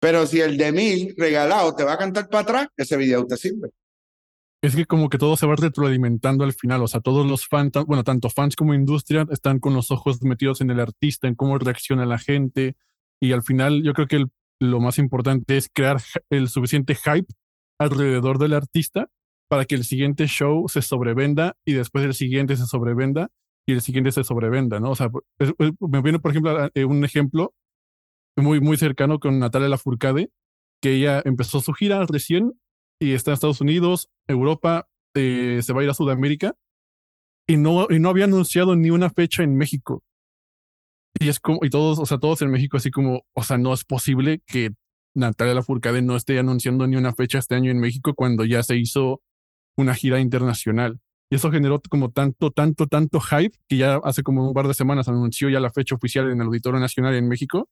[0.00, 3.36] Pero si el de mil regalado te va a cantar para atrás, ese video te
[3.36, 3.70] sirve.
[4.62, 7.72] Es que como que todo se va retroalimentando al final, o sea, todos los fans,
[7.86, 11.58] bueno, tanto fans como industria están con los ojos metidos en el artista, en cómo
[11.58, 12.76] reacciona la gente,
[13.20, 14.26] y al final yo creo que
[14.60, 17.32] lo más importante es crear el suficiente hype
[17.78, 19.08] alrededor del artista
[19.48, 23.30] para que el siguiente show se sobrevenda y después el siguiente se sobrevenda
[23.66, 24.90] y el siguiente se sobrevenda, ¿no?
[24.90, 25.10] O sea,
[25.80, 27.54] me viene, por ejemplo, eh, un ejemplo
[28.40, 30.30] muy, muy cercano con Natalia Lafourcade,
[30.80, 32.52] que ella empezó su gira recién
[33.00, 36.54] y está en Estados Unidos, Europa, eh, se va a ir a Sudamérica
[37.46, 40.04] y no, y no había anunciado ni una fecha en México.
[41.18, 43.72] Y es como, y todos, o sea, todos en México así como, o sea, no
[43.72, 44.70] es posible que
[45.14, 48.76] Natalia Lafourcade no esté anunciando ni una fecha este año en México cuando ya se
[48.76, 49.20] hizo
[49.76, 51.00] una gira internacional.
[51.30, 54.74] Y eso generó como tanto, tanto, tanto hype que ya hace como un par de
[54.74, 57.68] semanas anunció ya la fecha oficial en el Auditorio Nacional en México.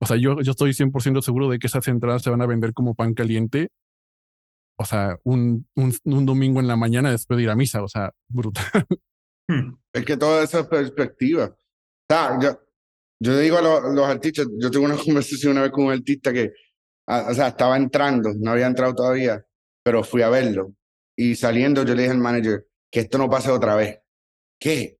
[0.00, 2.72] O sea, yo, yo estoy 100% seguro de que esas entradas se van a vender
[2.72, 3.68] como pan caliente.
[4.78, 7.82] O sea, un, un, un domingo en la mañana después de ir a misa.
[7.82, 8.64] O sea, brutal.
[9.50, 9.74] Hmm.
[9.92, 11.46] Es que toda esa perspectiva.
[11.46, 11.56] O
[12.08, 12.60] sea, yo,
[13.20, 15.92] yo le digo a los, los artistas, yo tuve una conversación una vez con un
[15.92, 16.52] artista que,
[17.08, 19.44] ah, o sea, estaba entrando, no había entrado todavía,
[19.82, 20.74] pero fui a verlo.
[21.16, 23.98] Y saliendo yo le dije al manager que esto no pase otra vez.
[24.60, 24.98] ¿Qué?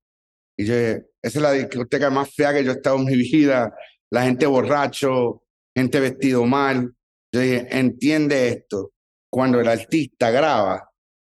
[0.57, 3.15] Y yo dije, esa es la discoteca más fea que yo he estado en mi
[3.31, 3.73] vida.
[4.11, 5.43] La gente borracho,
[5.75, 6.93] gente vestido mal.
[7.33, 8.91] Yo dije, entiende esto.
[9.29, 10.91] Cuando el artista graba,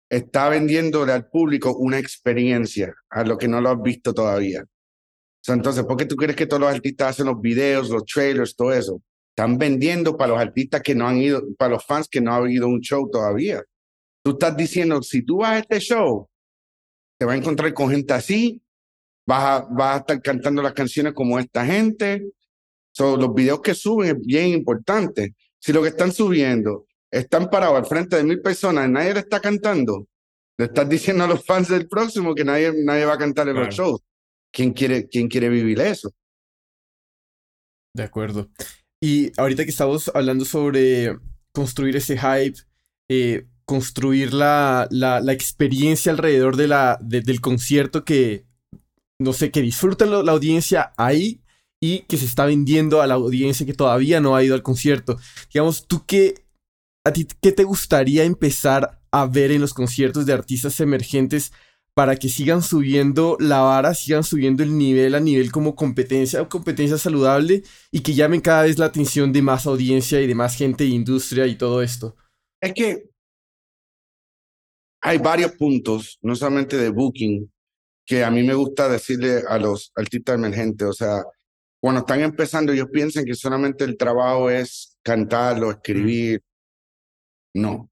[0.09, 4.65] está vendiéndole al público una experiencia a lo que no lo has visto todavía.
[5.41, 8.55] So, entonces, ¿por qué tú crees que todos los artistas hacen los videos, los trailers,
[8.55, 9.01] todo eso?
[9.29, 12.49] Están vendiendo para los artistas que no han ido, para los fans que no han
[12.49, 13.63] ido a un show todavía.
[14.23, 16.27] Tú estás diciendo, si tú vas a este show,
[17.19, 18.61] te vas a encontrar con gente así,
[19.27, 22.25] vas a, vas a estar cantando las canciones como esta gente.
[22.95, 25.35] So, los videos que suben es bien importante.
[25.59, 29.39] Si lo que están subiendo están parados al frente de mil personas nadie le está
[29.39, 30.07] cantando,
[30.57, 33.55] le estás diciendo a los fans del próximo que nadie, nadie va a cantar en
[33.55, 34.01] los shows.
[34.51, 36.13] ¿Quién quiere, ¿Quién quiere vivir eso?
[37.93, 38.49] De acuerdo.
[39.01, 41.17] Y ahorita que estamos hablando sobre
[41.51, 42.57] construir ese hype,
[43.09, 48.45] eh, construir la, la, la, experiencia alrededor de la, del concierto que,
[49.19, 51.41] no sé, que disfruta la, audiencia ahí
[51.81, 55.17] y que se está vendiendo a la audiencia que todavía no ha ido al concierto.
[55.53, 56.45] Digamos, ¿tú qué,
[57.05, 61.51] a ti, qué te gustaría empezar a ver en los conciertos de artistas emergentes
[61.93, 66.49] para que sigan subiendo la vara, sigan subiendo el nivel a nivel como competencia o
[66.49, 70.57] competencia saludable y que llamen cada vez la atención de más audiencia y de más
[70.57, 72.17] gente de industria y todo esto?
[72.59, 73.09] Es que
[75.01, 77.49] hay varios puntos, no solamente de booking,
[78.05, 81.23] que a mí me gusta decirle a los artistas emergentes, o sea,
[81.85, 86.41] cuando están empezando ellos piensan que solamente el trabajo es cantar o escribir.
[87.53, 87.91] No.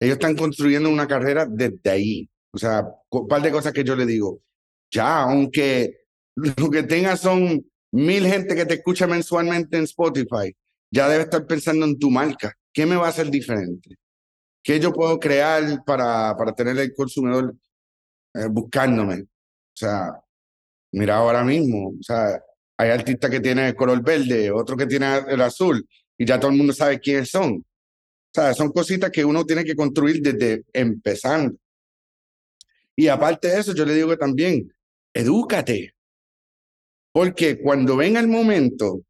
[0.00, 2.28] Ellos están construyendo una carrera desde ahí.
[2.52, 4.40] O sea, un par de cosas que yo le digo.
[4.92, 6.00] Ya, aunque
[6.34, 10.52] lo que tengas son mil gente que te escucha mensualmente en Spotify,
[10.92, 12.52] ya debe estar pensando en tu marca.
[12.72, 13.94] ¿Qué me va a hacer diferente?
[14.64, 17.54] ¿Qué yo puedo crear para, para tener el consumidor
[18.34, 19.20] eh, buscándome?
[19.22, 20.10] O sea,
[20.90, 22.42] mira ahora mismo, o sea,
[22.78, 25.86] hay artistas que tienen el color verde, otro que tiene el azul,
[26.16, 27.54] y ya todo el mundo sabe quiénes son.
[27.54, 31.56] O sea, son cositas que uno tiene que construir desde empezando.
[32.94, 34.72] Y aparte de eso, yo le digo que también,
[35.12, 35.94] edúcate.
[37.12, 39.02] Porque cuando venga el momento,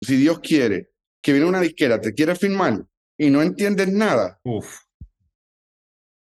[0.00, 2.84] si Dios quiere, que viene una disquera, te quiere firmar
[3.18, 4.82] y no entiendes nada, Uf.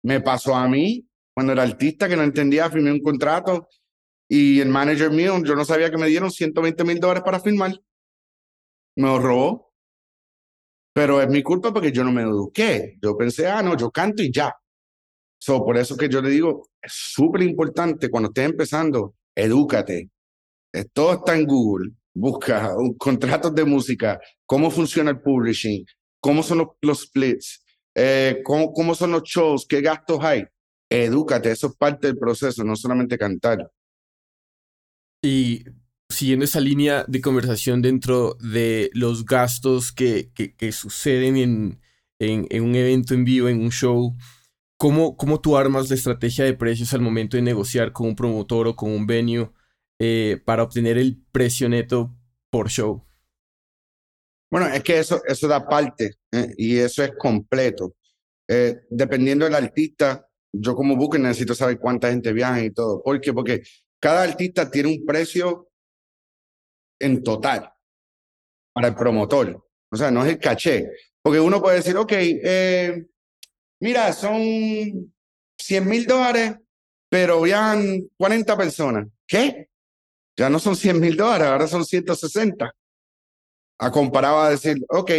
[0.03, 3.67] Me pasó a mí cuando era artista que no entendía, firmé un contrato
[4.33, 7.77] y el manager mío, yo no sabía que me dieron 120 mil dólares para firmar.
[8.95, 9.73] Me lo robó.
[10.93, 12.97] Pero es mi culpa porque yo no me eduqué.
[13.01, 14.55] Yo pensé, ah, no, yo canto y ya.
[15.37, 20.09] So, por eso que yo le digo, es súper importante cuando estés empezando, edúcate.
[20.93, 21.91] Todo está en Google.
[22.13, 25.85] Busca contratos de música, cómo funciona el publishing,
[26.21, 27.65] cómo son los, los splits,
[27.95, 29.65] eh, ¿cómo, ¿cómo, son los shows?
[29.67, 30.45] ¿Qué gastos hay?
[30.89, 33.69] Edúcate, eso es parte del proceso, no solamente cantar.
[35.21, 35.65] Y
[36.09, 41.81] siguiendo esa línea de conversación dentro de los gastos que, que, suceden en,
[42.19, 44.15] en, un evento en vivo, en un show,
[44.77, 48.67] ¿cómo, ¿cómo tú armas la estrategia de precios al momento de negociar con un promotor
[48.67, 49.51] o con un venue
[49.99, 52.15] eh, para obtener el precio neto
[52.49, 53.05] por show?
[54.51, 57.95] Bueno, es que eso, eso da parte eh, y eso es completo.
[58.49, 63.01] Eh, dependiendo del artista, yo como booker necesito saber cuánta gente viaja y todo.
[63.01, 63.31] ¿Por qué?
[63.31, 63.63] Porque
[64.01, 65.69] cada artista tiene un precio
[66.99, 67.71] en total
[68.73, 69.67] para el promotor.
[69.91, 70.89] O sea, no es el caché.
[71.21, 73.05] Porque uno puede decir, ok, eh,
[73.79, 75.13] mira, son
[75.57, 76.55] 100 mil dólares,
[77.09, 79.07] pero viajan 40 personas.
[79.27, 79.69] ¿Qué?
[80.37, 82.73] Ya no son 100 mil dólares, ahora son 160
[83.79, 85.11] a comparado a decir, ok,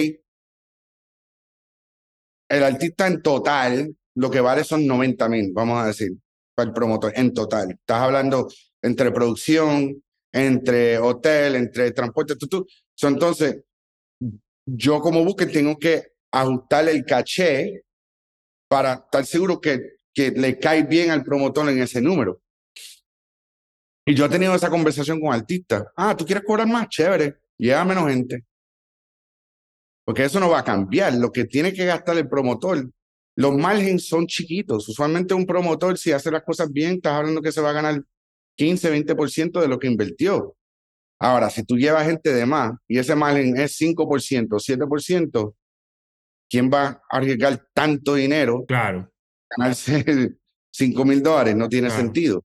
[2.49, 6.13] el artista en total lo que vale son 90 mil, vamos a decir,
[6.55, 7.73] para el promotor, en total.
[7.73, 8.49] Estás hablando
[8.83, 12.67] entre producción, entre hotel, entre transporte, tú, tú.
[13.03, 13.63] Entonces,
[14.67, 17.83] yo como buque tengo que ajustar el caché
[18.69, 22.41] para estar seguro que, que le cae bien al promotor en ese número.
[24.05, 25.85] Y yo he tenido esa conversación con artistas.
[25.97, 26.89] Ah, ¿tú quieres cobrar más?
[26.89, 27.37] Chévere.
[27.59, 28.45] Llega menos gente.
[30.05, 31.15] Porque eso no va a cambiar.
[31.15, 32.91] Lo que tiene que gastar el promotor,
[33.37, 34.89] los márgenes son chiquitos.
[34.89, 38.03] Usualmente un promotor, si hace las cosas bien, estás hablando que se va a ganar
[38.57, 40.57] 15, 20% de lo que invirtió.
[41.21, 45.55] Ahora, si tú llevas gente de más y ese margen es 5%, 7%,
[46.51, 48.65] ¿quién va a arriesgar tanto dinero?
[48.67, 49.11] Claro.
[49.57, 50.37] Ganarse
[50.73, 52.03] 5 mil dólares no tiene claro.
[52.03, 52.45] sentido.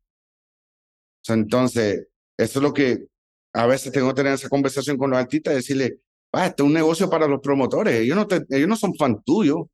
[1.27, 3.07] entonces, eso es lo que
[3.53, 5.99] a veces tengo que tener esa conversación con los artistas y decirle,
[6.33, 7.95] ah, este es un negocio para los promotores.
[7.95, 9.65] Ellos no, te, ellos no son fan tuyos.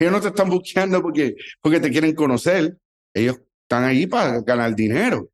[0.00, 2.76] Ellos no te están buscando porque, porque te quieren conocer.
[3.14, 5.30] Ellos están ahí para ganar dinero.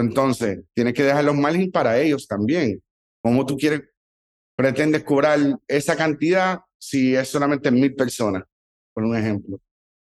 [0.00, 2.82] Entonces, tienes que dejar los márgenes para ellos también.
[3.22, 3.82] ¿Cómo tú quieres,
[4.56, 8.44] pretendes cobrar esa cantidad si es solamente mil personas?
[8.92, 9.58] Por un ejemplo.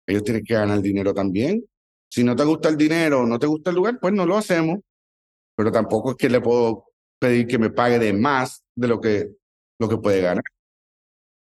[0.05, 1.63] Ellos tienen que ganar dinero también.
[2.09, 4.79] Si no te gusta el dinero, no te gusta el lugar, pues no lo hacemos.
[5.55, 6.85] Pero tampoco es que le puedo
[7.19, 9.31] pedir que me pague de más de lo que
[9.79, 10.43] lo que puede ganar.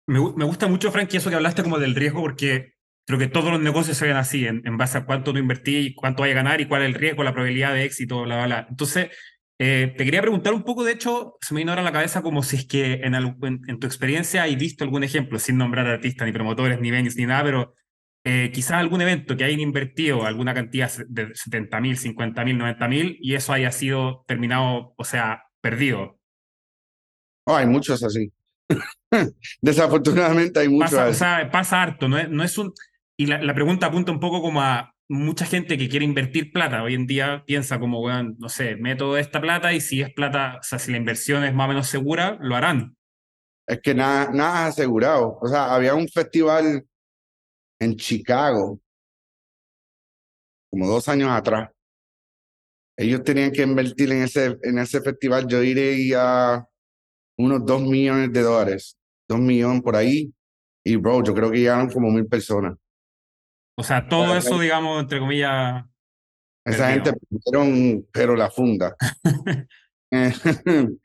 [0.07, 2.76] Me, me gusta mucho, Frank, eso que hablaste como del riesgo, porque
[3.07, 5.95] creo que todos los negocios se ven así, en, en base a cuánto tú invertís,
[5.97, 8.47] cuánto vaya a ganar y cuál es el riesgo, la probabilidad de éxito, bla, bla,
[8.47, 8.67] bla.
[8.69, 9.09] Entonces,
[9.59, 12.21] eh, te quería preguntar un poco, de hecho, se me vino ahora a la cabeza
[12.21, 16.27] como si es que en, en, tu experiencia hay visto algún ejemplo, sin nombrar artistas,
[16.27, 17.75] ni promotores, ni venues, ni nada, pero
[18.25, 22.89] eh, quizás algún evento que hayan invertido alguna cantidad de 70 mil, 50 mil, 90
[22.89, 26.19] mil y eso haya sido terminado, o sea, perdido.
[27.47, 28.31] Oh, hay muchos así.
[29.63, 31.11] Desafortunadamente hay muchos pasa, así.
[31.13, 32.75] O sea, pasa harto, no es, no es un...
[33.19, 36.83] Y la, la pregunta apunta un poco como a mucha gente que quiere invertir plata
[36.83, 40.59] hoy en día piensa como, bueno, no sé, meto esta plata y si es plata,
[40.61, 42.97] o sea, si la inversión es más o menos segura, lo harán.
[43.67, 45.39] Es que nada, nada asegurado.
[45.41, 46.87] O sea, había un festival
[47.81, 48.81] en Chicago,
[50.71, 51.71] como dos años atrás.
[52.97, 55.47] Ellos tenían que invertir en ese, en ese festival.
[55.47, 56.67] Yo iré a
[57.39, 58.97] unos dos millones de dólares,
[59.29, 60.33] dos millones por ahí.
[60.85, 62.77] Y bro, yo creo que llegaron como mil personas.
[63.79, 65.85] O sea, todo eso, digamos, entre comillas.
[66.65, 68.97] Esa gente perdieron, pero la funda.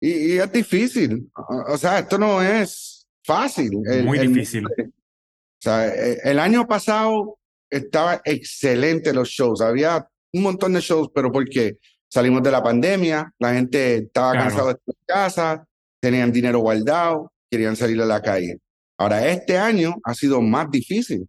[0.00, 1.30] y, y, es difícil.
[1.68, 3.70] O sea, esto no es fácil.
[3.90, 4.66] El, Muy difícil.
[4.76, 7.38] El, o sea, e, el año pasado
[7.70, 9.60] estaba excelente los shows.
[9.60, 14.48] Había un montón de shows, pero porque salimos de la pandemia, la gente estaba claro.
[14.48, 15.66] cansada de estar en casa,
[16.00, 18.58] tenían dinero guardado, querían salir a la calle.
[18.98, 21.28] Ahora, este año ha sido más difícil.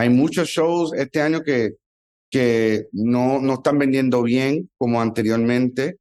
[0.00, 1.74] Hay muchos shows este año que,
[2.30, 5.98] que no, no están vendiendo bien como anteriormente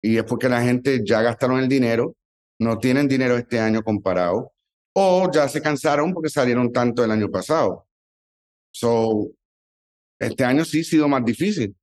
[0.00, 2.14] y es porque la gente ya gastaron el dinero,
[2.60, 4.52] no tienen dinero este año comparado
[4.94, 7.88] o ya se cansaron porque salieron tanto el año pasado.
[8.72, 9.32] So,
[10.20, 11.74] este año sí ha sido más difícil.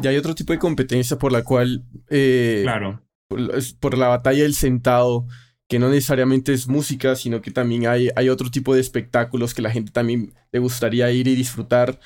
[0.00, 1.84] Ya hay otro tipo de competencia por la cual...
[2.08, 3.02] Eh, claro.
[3.26, 3.40] Por,
[3.80, 5.26] por la batalla del sentado
[5.68, 9.62] que no necesariamente es música, sino que también hay, hay otro tipo de espectáculos que
[9.62, 12.00] la gente también le gustaría ir y disfrutar,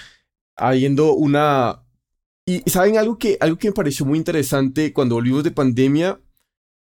[0.56, 1.84] habiendo una...
[2.44, 6.20] Y saben algo que, algo que me pareció muy interesante cuando volvimos de pandemia,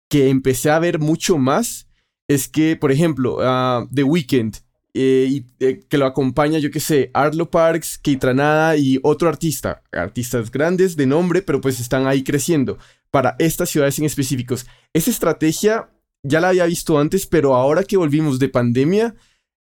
[0.08, 1.86] que empecé a ver mucho más,
[2.28, 4.56] es que, por ejemplo, uh, The Weeknd,
[4.94, 9.82] eh, y, eh, que lo acompaña, yo qué sé, Arlo Parks, Keitranada y otro artista,
[9.92, 12.78] artistas grandes de nombre, pero pues están ahí creciendo
[13.10, 14.66] para estas ciudades en específicos.
[14.92, 15.90] Esa estrategia
[16.22, 19.14] ya la había visto antes, pero ahora que volvimos de pandemia,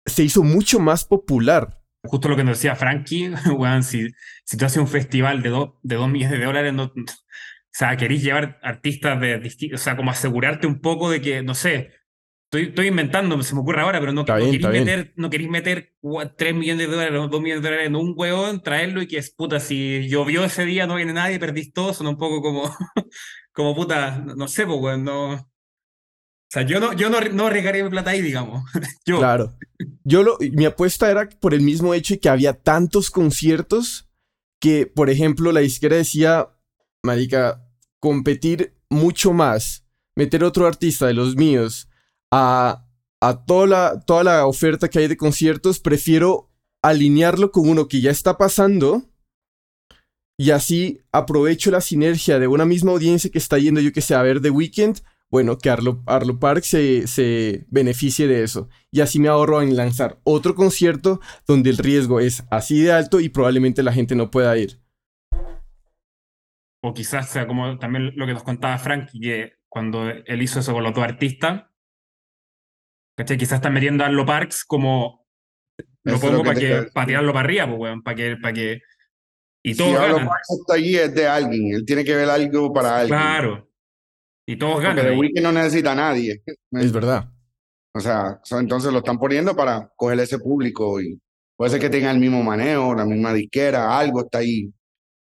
[0.05, 1.79] se hizo mucho más popular.
[2.05, 4.09] Justo lo que nos decía Frankie, weón, si,
[4.45, 7.95] si tú haces un festival de, do, de dos millones de dólares, no, o sea,
[7.97, 11.91] querís llevar artistas de distintos, o sea, como asegurarte un poco de que, no sé,
[12.45, 15.49] estoy, estoy inventando, se me ocurre ahora, pero no, bien, no, querís, meter, no querís
[15.49, 15.95] meter
[16.37, 19.17] 3 millones de dólares o 2 millones de dólares en un hueón, traerlo y que
[19.17, 22.63] es puta, si llovió ese día, no viene nadie, perdís todo, son un poco como,
[23.53, 25.52] como puta, no sé, pues, weón, no.
[26.53, 28.63] Sea, yo no, yo no, no arriesgaría mi plata ahí, digamos.
[29.07, 29.17] yo.
[29.17, 29.57] Claro.
[30.03, 34.07] Yo lo, mi apuesta era por el mismo hecho de que había tantos conciertos
[34.61, 36.49] que, por ejemplo, la izquierda decía,
[37.01, 37.67] marica,
[37.99, 41.89] competir mucho más, meter otro artista de los míos
[42.31, 42.85] a,
[43.19, 46.51] a toda, la, toda la oferta que hay de conciertos, prefiero
[46.83, 49.09] alinearlo con uno que ya está pasando
[50.37, 54.13] y así aprovecho la sinergia de una misma audiencia que está yendo, yo que sé,
[54.13, 55.01] a ver The Weeknd
[55.33, 58.69] bueno, que Arlo, Arlo Park se, se, beneficie de eso.
[58.91, 63.19] Y así me ahorro en lanzar otro concierto donde el riesgo es así de alto
[63.19, 64.79] y probablemente la gente no pueda ir.
[66.83, 70.71] O quizás sea como también lo que nos contaba Frank, que cuando él hizo eso
[70.71, 71.63] con los dos artistas,
[73.17, 73.35] ¿cachai?
[73.39, 75.25] Quizás están metiendo a Arlo Parks como
[76.03, 78.15] lo Eso pongo lo que para que, quiero para tirarlo para arriba, pues, weón, para
[78.15, 78.81] que, para que.
[79.63, 80.17] Y todos si Arlo.
[80.17, 83.17] Parks está allí es de alguien, él tiene que ver algo para alguien.
[83.17, 83.72] Claro.
[84.45, 85.05] Y todos Porque ganan.
[85.05, 85.17] The ahí.
[85.17, 86.43] Weeknd no necesita a nadie.
[86.71, 87.29] Es verdad.
[87.95, 91.19] O sea, so- entonces lo están poniendo para coger ese público y
[91.55, 94.73] puede ser que tenga el mismo manejo, la misma disquera, algo está ahí,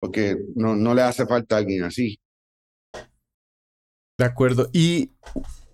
[0.01, 2.19] porque no, no le hace falta a alguien así.
[4.19, 4.69] De acuerdo.
[4.73, 5.11] Y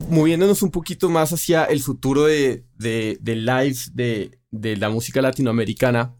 [0.08, 5.20] moviéndonos un poquito más hacia el futuro de, de, de lives de, de la música
[5.22, 6.16] latinoamericana,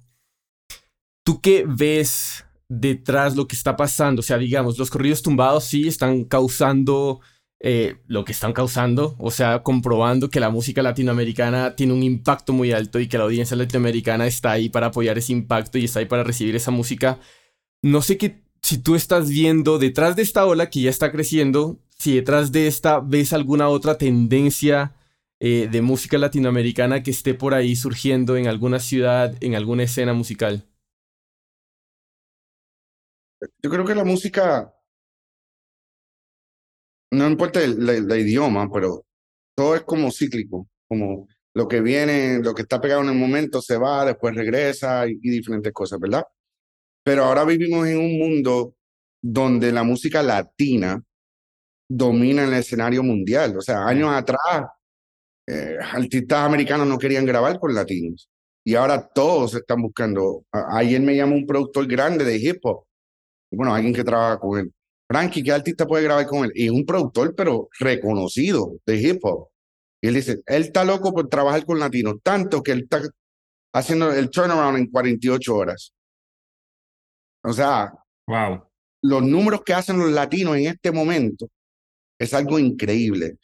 [1.24, 4.20] ¿tú qué ves detrás lo que está pasando?
[4.20, 7.20] O sea, digamos, los corridos tumbados sí están causando
[7.62, 12.54] eh, lo que están causando, o sea, comprobando que la música latinoamericana tiene un impacto
[12.54, 15.98] muy alto y que la audiencia latinoamericana está ahí para apoyar ese impacto y está
[15.98, 17.18] ahí para recibir esa música.
[17.82, 21.78] No sé qué, si tú estás viendo detrás de esta ola que ya está creciendo,
[21.98, 24.94] si detrás de esta ves alguna otra tendencia
[25.38, 30.14] eh, de música latinoamericana que esté por ahí surgiendo en alguna ciudad, en alguna escena
[30.14, 30.69] musical.
[33.62, 34.72] Yo creo que la música,
[37.12, 39.05] no importa el, la- la idioma, pero
[39.55, 43.61] todo es como cíclico, como lo que viene, lo que está pegado en el momento
[43.62, 46.24] se va, después regresa y, y diferentes cosas, ¿verdad?
[47.05, 48.76] Pero ahora vivimos en un mundo
[49.22, 51.03] donde la música latina
[51.88, 53.57] domina el escenario mundial.
[53.59, 54.66] O sea, años atrás,
[55.47, 58.30] eh, artistas americanos no querían grabar con latinos.
[58.64, 60.45] Y ahora todos están buscando.
[60.53, 62.84] ayer me llamó un productor grande de hip hop.
[63.51, 64.72] Bueno, alguien que trabaja con él.
[65.09, 66.53] Frankie, ¿qué artista puede grabar con él?
[66.55, 69.48] Y es un productor, pero reconocido de hip hop.
[70.01, 73.03] Y él dice, él está loco por trabajar con latinos, tanto que él está
[73.74, 75.92] haciendo el turnaround en 48 horas.
[77.42, 77.92] O sea,
[78.26, 78.62] wow.
[79.03, 81.48] los números que hacen los latinos en este momento
[82.18, 83.36] es algo increíble.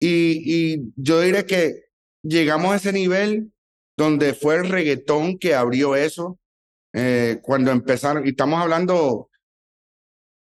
[0.00, 1.88] Y, y yo diré que
[2.22, 3.52] llegamos a ese nivel
[3.96, 6.38] donde fue el reggaetón que abrió eso,
[6.92, 9.28] eh, cuando empezaron, y estamos hablando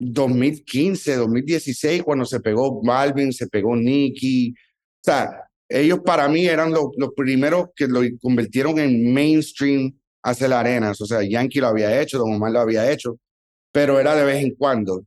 [0.02, 6.72] 2015, 2016, cuando se pegó Balvin, se pegó Nicky, o sea, ellos para mí eran
[6.72, 9.92] los, los primeros que lo convirtieron en mainstream
[10.22, 13.18] hacia la arena, o sea, Yankee lo había hecho, Don Omar lo había hecho,
[13.72, 15.04] pero era de vez en cuando.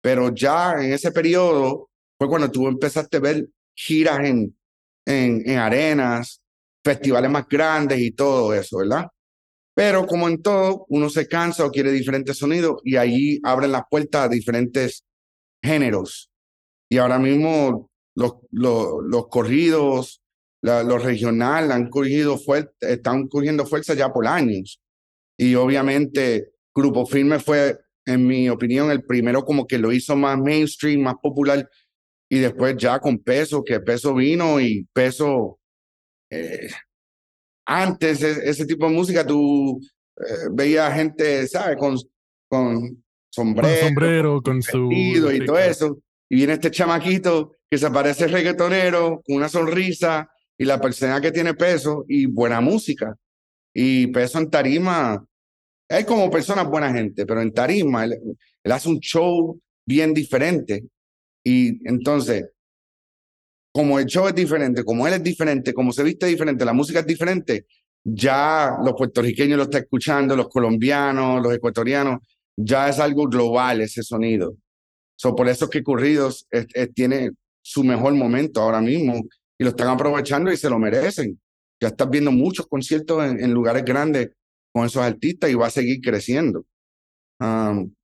[0.00, 4.56] Pero ya en ese periodo fue cuando tú empezaste a ver giras en,
[5.04, 6.40] en, en arenas,
[6.84, 9.06] festivales más grandes y todo eso, ¿verdad?
[9.78, 13.82] Pero como en todo, uno se cansa o quiere diferentes sonidos y ahí abren las
[13.88, 15.04] puertas a diferentes
[15.62, 16.32] géneros.
[16.90, 20.20] Y ahora mismo los, los, los corridos,
[20.62, 24.80] los regionales han cogido fuerte, están cogiendo fuerza ya por años.
[25.38, 30.38] Y obviamente Grupo Firme fue, en mi opinión, el primero como que lo hizo más
[30.38, 31.70] mainstream, más popular.
[32.28, 35.60] Y después ya con peso, que peso vino y peso
[36.30, 36.68] eh,
[37.68, 39.78] antes ese tipo de música tú
[40.16, 41.76] eh, veías gente, ¿sabes?
[41.76, 41.98] Con,
[42.48, 45.98] con sombrero, con, sombrero, con su y todo eso.
[46.30, 51.30] Y viene este chamaquito que se parece reggaetonero, con una sonrisa y la persona que
[51.30, 53.14] tiene peso y buena música.
[53.74, 55.22] Y peso en tarima,
[55.90, 60.84] él como persona buena gente, pero en tarima él hace un show bien diferente.
[61.44, 62.46] Y entonces,
[63.78, 66.98] como el show es diferente, como él es diferente, como se viste diferente, la música
[66.98, 67.66] es diferente,
[68.02, 72.18] ya los puertorriqueños lo están escuchando, los colombianos, los ecuatorianos,
[72.56, 74.56] ya es algo global ese sonido.
[75.14, 76.48] So, por eso es que Corridos
[76.92, 77.30] tiene
[77.62, 79.22] su mejor momento ahora mismo
[79.56, 81.40] y lo están aprovechando y se lo merecen.
[81.80, 84.30] Ya estás viendo muchos conciertos en, lugares grandes
[84.72, 86.66] con esos artistas y va a seguir creciendo.
[87.38, 87.94] Um,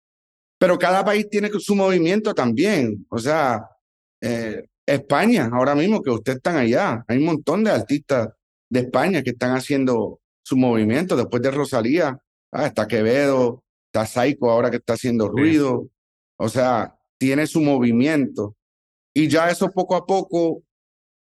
[0.56, 3.04] pero cada país tiene su movimiento también.
[3.08, 3.68] O sea,
[4.20, 8.28] eh, España, ahora mismo que ustedes están allá, hay un montón de artistas
[8.68, 11.16] de España que están haciendo su movimiento.
[11.16, 12.18] Después de Rosalía,
[12.52, 15.88] ah, está Quevedo, está Saiko ahora que está haciendo ruido.
[16.36, 18.56] O sea, tiene su movimiento.
[19.14, 20.62] Y ya eso poco a poco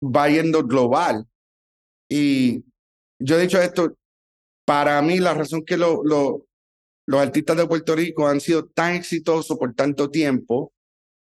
[0.02, 1.26] va yendo global.
[2.08, 2.64] Y
[3.18, 3.96] yo he dicho esto,
[4.66, 6.46] para mí la razón que lo, lo,
[7.06, 10.72] los artistas de Puerto Rico han sido tan exitosos por tanto tiempo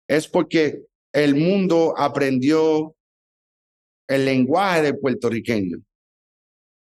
[0.08, 0.86] es porque
[1.16, 2.94] el mundo aprendió
[4.06, 5.78] el lenguaje del puertorriqueño.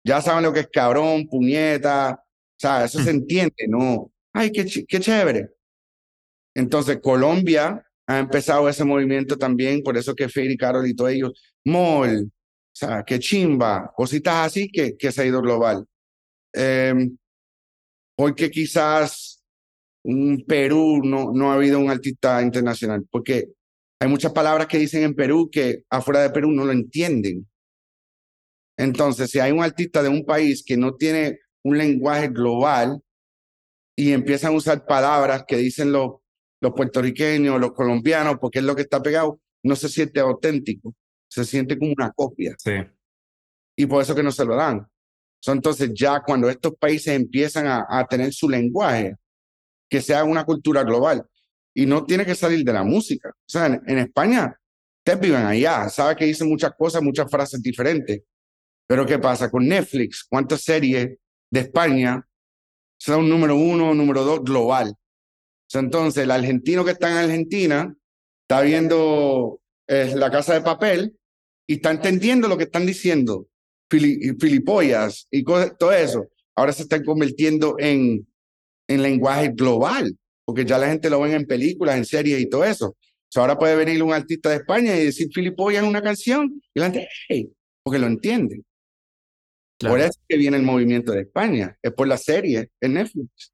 [0.04, 3.16] Ya saben lo que es cabrón, puñeta, o sea, eso se mm.
[3.16, 4.12] entiende, ¿no?
[4.34, 5.48] Ay, qué, qué chévere.
[6.54, 11.10] Entonces, Colombia ha empezado ese movimiento también, por eso que Fer y Carol y todos
[11.10, 11.32] ellos,
[11.64, 12.30] mol, o
[12.74, 15.86] sea, qué chimba, cositas así que, que se ha ido global.
[16.52, 17.16] Em,
[18.14, 19.42] porque quizás
[20.04, 23.48] un Perú no, no ha habido un artista internacional, porque
[24.00, 27.48] hay muchas palabras que dicen en Perú que afuera de Perú no lo entienden.
[28.76, 33.02] Entonces, si hay un artista de un país que no tiene un lenguaje global
[33.96, 36.12] y empiezan a usar palabras que dicen los,
[36.60, 40.94] los puertorriqueños, los colombianos, porque es lo que está pegado, no se siente auténtico,
[41.28, 42.54] se siente como una copia.
[42.58, 42.74] Sí.
[43.76, 44.86] Y por eso que no se lo dan.
[45.46, 49.16] entonces, ya cuando estos países empiezan a, a tener su lenguaje,
[49.90, 51.26] que sea una cultura global,
[51.74, 53.30] y no tiene que salir de la música.
[53.30, 54.58] O sea, en, España,
[54.98, 58.22] ustedes viven allá, sabe que dicen muchas cosas, muchas frases diferentes.
[58.86, 60.26] Pero ¿qué pasa con Netflix?
[60.28, 61.16] ¿Cuántas series
[61.50, 62.26] de España
[62.98, 64.94] son número uno, número dos global?
[65.74, 67.94] entonces, el argentino que está en Argentina
[68.42, 71.14] está viendo eh, La Casa de Papel
[71.66, 73.46] y está entendiendo lo que están diciendo,
[73.90, 76.26] filipollas y todo eso.
[76.56, 78.26] Ahora se están convirtiendo en,
[78.88, 80.16] en lenguaje global
[80.48, 82.96] porque ya la gente lo ve en películas, en series y todo eso.
[83.34, 86.86] ahora puede venir un artista de España y decir Filipoya en una canción y la
[86.86, 88.62] gente, hey, porque lo entiende.
[89.78, 93.52] Por eso que viene el movimiento de España, es por la serie en Netflix.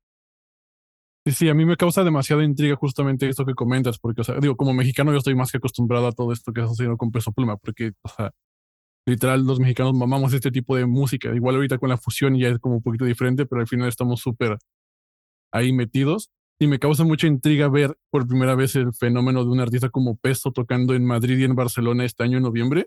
[1.27, 4.37] Sí, sí, a mí me causa demasiada intriga justamente esto que comentas, porque, o sea,
[4.39, 7.11] digo, como mexicano yo estoy más que acostumbrado a todo esto que está haciendo con
[7.11, 8.31] Peso Pluma, porque, o sea,
[9.05, 11.35] literal los mexicanos mamamos este tipo de música.
[11.35, 14.21] Igual ahorita con la fusión ya es como un poquito diferente, pero al final estamos
[14.21, 14.59] súper
[15.51, 16.31] ahí metidos.
[16.59, 20.17] Y me causa mucha intriga ver por primera vez el fenómeno de un artista como
[20.17, 22.87] Peso tocando en Madrid y en Barcelona este año en noviembre.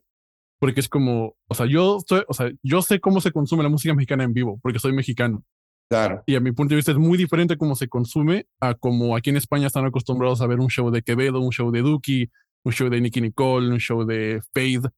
[0.59, 3.69] Porque es como, o sea, yo, soy, o sea, yo sé cómo se consume la
[3.69, 5.43] música mexicana en vivo, porque soy mexicano.
[5.89, 6.23] Claro.
[6.25, 9.29] Y a mi punto de vista es muy diferente cómo se consume a como aquí
[9.29, 12.29] en España están acostumbrados a ver un show de Quevedo, un show de Duki,
[12.63, 14.89] un show de Nicky Nicole, un show de Fade.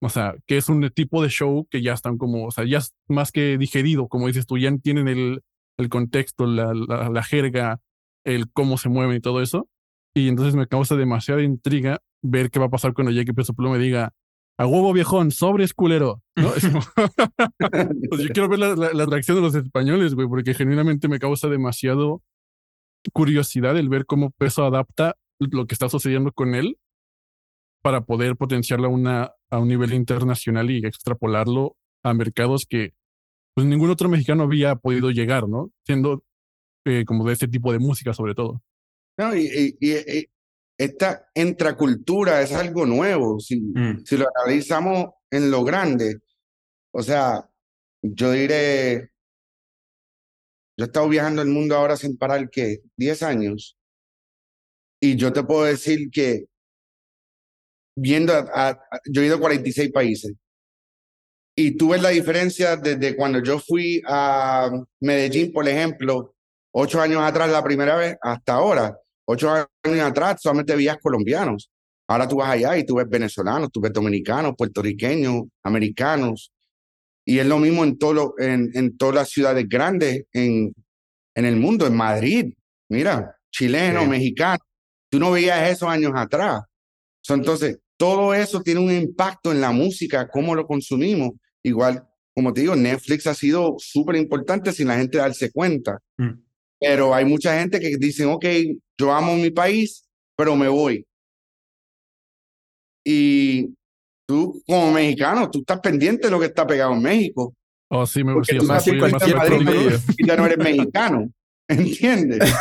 [0.00, 2.78] O sea, que es un tipo de show que ya están como, o sea, ya
[2.78, 5.42] es más que digerido, como dices tú, ya tienen el,
[5.76, 7.80] el contexto, la, la, la jerga,
[8.28, 9.68] el cómo se mueven y todo eso.
[10.14, 13.76] Y entonces me causa demasiada intriga ver qué va a pasar cuando llegue Peso Pluma
[13.76, 14.12] y diga,
[14.58, 16.22] a huevo viejón, sobres culero.
[16.36, 16.50] ¿no?
[18.10, 22.22] Pues yo quiero ver la, reacción de los españoles, güey, porque genuinamente me causa demasiado
[23.12, 26.78] curiosidad el ver cómo Peso adapta lo que está sucediendo con él
[27.82, 32.94] para poder potenciarlo a, una, a un nivel internacional y extrapolarlo a mercados que
[33.54, 35.70] pues ningún otro mexicano había podido llegar, ¿no?
[35.84, 36.24] Siendo
[36.84, 38.62] eh, como de este tipo de música sobre todo.
[39.18, 40.26] No, y, y- y-
[40.78, 43.40] esta intracultura es algo nuevo.
[43.40, 44.04] Si, Mm.
[44.04, 46.20] si lo analizamos en lo grande,
[46.94, 47.50] o sea,
[48.00, 49.10] yo diré,
[50.78, 52.80] yo he estado viajando el mundo ahora sin parar, ¿qué?
[52.96, 53.76] 10 años.
[55.00, 56.46] Y yo te puedo decir que
[57.96, 60.32] viendo, a- a- a- yo he ido a 46 países.
[61.56, 64.70] Y tú ves la diferencia desde cuando yo fui a
[65.00, 66.36] Medellín, por ejemplo,
[66.80, 68.96] ocho años atrás la primera vez, hasta ahora.
[69.26, 71.70] Ocho años atrás solamente veías colombianos.
[72.08, 76.52] Ahora tú vas allá y tú ves venezolanos, tú ves dominicanos, puertorriqueños, americanos.
[77.26, 80.72] Y es lo mismo en, todo lo- en, en todas las ciudades grandes en,
[81.34, 82.54] en el mundo, en Madrid.
[82.88, 84.08] Mira, chileno, Sí.
[84.08, 84.58] mexicano.
[85.10, 86.62] Tú no veías eso años atrás.
[87.20, 91.32] So, entonces, todo eso tiene un impacto en la música, cómo lo consumimos.
[91.62, 95.98] Igual, como te digo, Netflix ha sido súper importante sin la gente darse cuenta.
[96.16, 96.30] Mm.
[96.80, 98.44] Pero hay mucha gente que dicen, ok,
[98.98, 100.04] yo amo mi país,
[100.36, 101.04] pero me voy.
[103.04, 103.74] Y
[104.26, 107.54] tú, como mexicano, tú estás pendiente de lo que está pegado en México.
[107.90, 108.90] Oh, sí, me Porque sí,
[110.18, 111.30] y ya no eres mexicano,
[111.68, 112.52] ¿entiendes?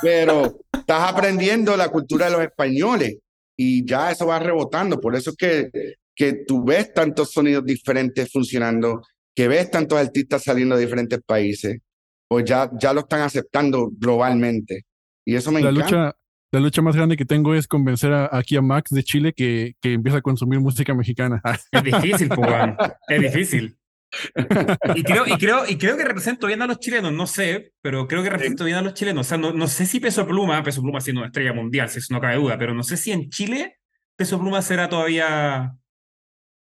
[0.00, 3.18] Pero estás aprendiendo la cultura de los españoles
[3.58, 4.98] y ya eso va rebotando.
[4.98, 5.70] Por eso es que,
[6.16, 9.02] que tú ves tantos sonidos diferentes funcionando,
[9.34, 11.78] que ves tantos artistas saliendo de diferentes países,
[12.30, 14.84] pues ya, ya lo están aceptando globalmente.
[15.24, 15.84] Y eso me La encanta.
[15.90, 16.16] lucha,
[16.52, 19.74] la lucha más grande que tengo es convencer a, aquí a Max de Chile que,
[19.80, 21.42] que empiece a consumir música mexicana.
[21.72, 22.76] Es difícil, weón.
[23.08, 23.76] Es difícil.
[24.96, 28.08] Y creo, y, creo, y creo que represento bien a los chilenos, no sé, pero
[28.08, 29.26] creo que represento bien a los chilenos.
[29.26, 31.98] O sea, no, no sé si Peso Pluma, Peso Pluma siendo una estrella mundial, si
[32.00, 33.76] eso no cabe duda, pero no sé si en Chile
[34.16, 35.76] Peso Pluma será todavía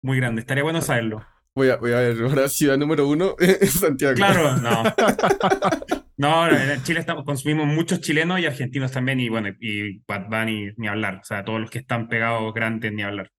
[0.03, 0.41] muy grande.
[0.41, 1.25] Estaría bueno saberlo.
[1.55, 3.35] Voy a, voy a ver, ahora ciudad número uno,
[3.79, 4.15] Santiago.
[4.15, 4.83] Claro, no.
[6.19, 10.73] No, en Chile estamos, consumimos muchos chilenos y argentinos también, y bueno, y Bad Bunny
[10.75, 11.21] ni hablar.
[11.21, 13.31] O sea, todos los que están pegados grandes ni hablar.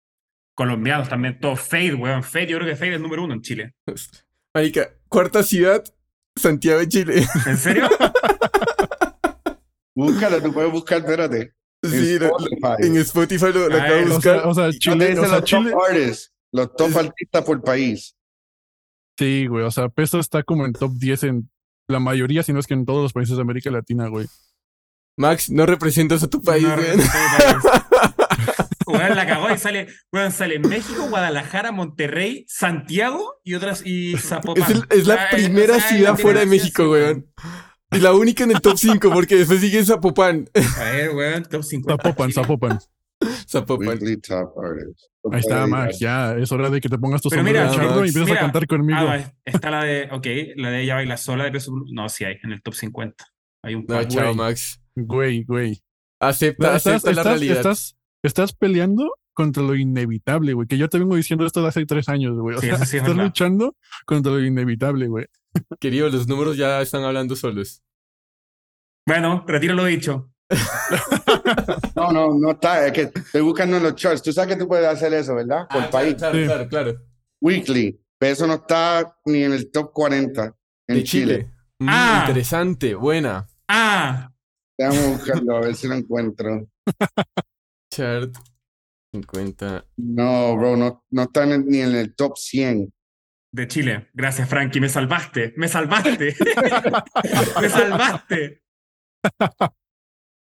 [0.55, 2.24] Colombianos también, todos Fade, weón.
[2.24, 3.74] Fade, yo creo que Fade es número uno en Chile.
[4.53, 5.84] Marica, cuarta ciudad,
[6.38, 7.24] Santiago de Chile.
[7.45, 7.89] ¿En serio?
[9.93, 11.51] Búscalo, tú puedes buscar, espérate.
[11.84, 12.88] Sí, Spotify.
[12.88, 14.39] en Spotify lo, lo acabo de o O buscar.
[14.39, 15.72] sea, o sea, ¿Dónde Chile, o sea, los Chile?
[16.52, 18.16] Los top artistas por país.
[19.18, 21.50] sí, güey, o sea, Peso está como en top 10 en
[21.88, 24.28] la mayoría, si no es que en todos los países de América Latina, güey.
[25.18, 27.04] Max, no representas a tu país, No, país.
[28.88, 34.64] Weón, la cagó y sale, weón, sale México, Guadalajara, Monterrey, Santiago y otras, y Zapopan.
[34.64, 37.34] Es, el- es la Ah, primera ciudad la fuera de México, ciudad, sí, weón.
[37.91, 40.50] Y la única en el top 5, porque después sigue Zapopan.
[40.80, 42.02] A ver, weón, top 50.
[42.04, 42.32] Zapopan.
[42.32, 42.80] Zapopan.
[43.80, 45.10] Weekly top artists.
[45.32, 47.78] Ahí está, Max, ya, es hora de que te pongas tu Pero sombrero mira, de
[47.78, 49.00] charro y empiezas mira, a cantar conmigo.
[49.02, 51.74] Ah, está la de, ok, la de ella baila sola de peso.
[51.92, 53.26] No, sí hay, en el top 50.
[53.64, 54.08] Hay un No, par.
[54.08, 54.36] chao, güey.
[54.36, 54.82] Max.
[54.96, 55.82] Güey, güey.
[56.22, 57.58] Acepta, Estás, acepta la estás- realidad.
[57.58, 60.68] estás- estás peleando contra lo inevitable, güey.
[60.68, 62.56] Que yo te vengo diciendo esto de hace tres años, güey.
[62.58, 63.24] O Sí, sea, sí es estás verdad.
[63.26, 65.26] luchando contra lo inevitable, güey.
[65.80, 67.82] Querido, los números ya están hablando solos.
[69.06, 70.30] Bueno, retiro lo dicho.
[71.95, 72.86] No, no, no está.
[72.88, 74.22] Es que estoy buscando en los charts.
[74.24, 75.68] Tú sabes que tú puedes hacer eso, ¿verdad?
[75.70, 76.16] Por Ah, país.
[76.16, 76.45] Claro, Sí.
[76.45, 76.93] claro, claro.
[77.41, 78.00] Weekly.
[78.18, 80.54] Pero eso no está ni en el top 40
[80.88, 81.36] en De Chile.
[81.38, 81.54] Chile.
[81.80, 82.18] Mm, Ah.
[82.28, 83.47] Interesante, buena.
[83.68, 84.32] Ah,
[84.78, 86.68] Déjame buscarlo a ver si lo encuentro.
[87.93, 88.32] Chart
[89.14, 89.86] 50.
[89.97, 92.91] No, bro, no, no está en el- ni en el top 100.
[93.52, 94.10] de Chile.
[94.14, 95.54] Gracias, Frankie, me salvaste.
[95.58, 96.36] Me salvaste.
[97.62, 98.62] me salvaste.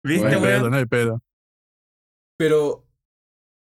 [0.06, 1.24] ¿Viste, No hay pedo, no hay pedo.
[2.38, 2.86] Pero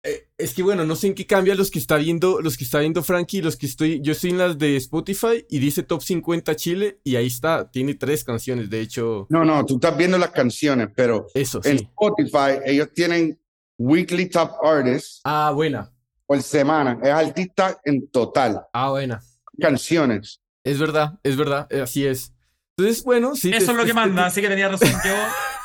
[0.03, 2.65] eh, es que bueno, no sé en qué cambia los que está viendo, los que
[2.65, 6.03] está viendo Frankie, los que estoy, yo estoy en las de Spotify y dice Top
[6.03, 9.27] 50 Chile y ahí está, tiene tres canciones, de hecho.
[9.31, 13.41] No, no, tú estás viendo las canciones, pero eso en Spotify ellos tienen
[13.79, 15.21] Weekly Top Artists.
[15.25, 15.91] Ah, buena.
[16.27, 18.63] Por semana, es artista en total.
[18.73, 19.23] Ah, buena.
[19.59, 20.41] Canciones.
[20.65, 22.33] Es verdad, es verdad, eh, así es.
[22.77, 23.51] Entonces, bueno, sí.
[23.55, 25.15] Eso es lo que manda, así que tenía razón yo.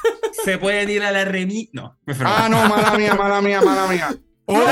[0.44, 1.70] se pueden ir a la remi.
[1.74, 4.10] No, me Ah, no, mala mía, mala mía, mala mía.
[4.46, 4.64] ¿Por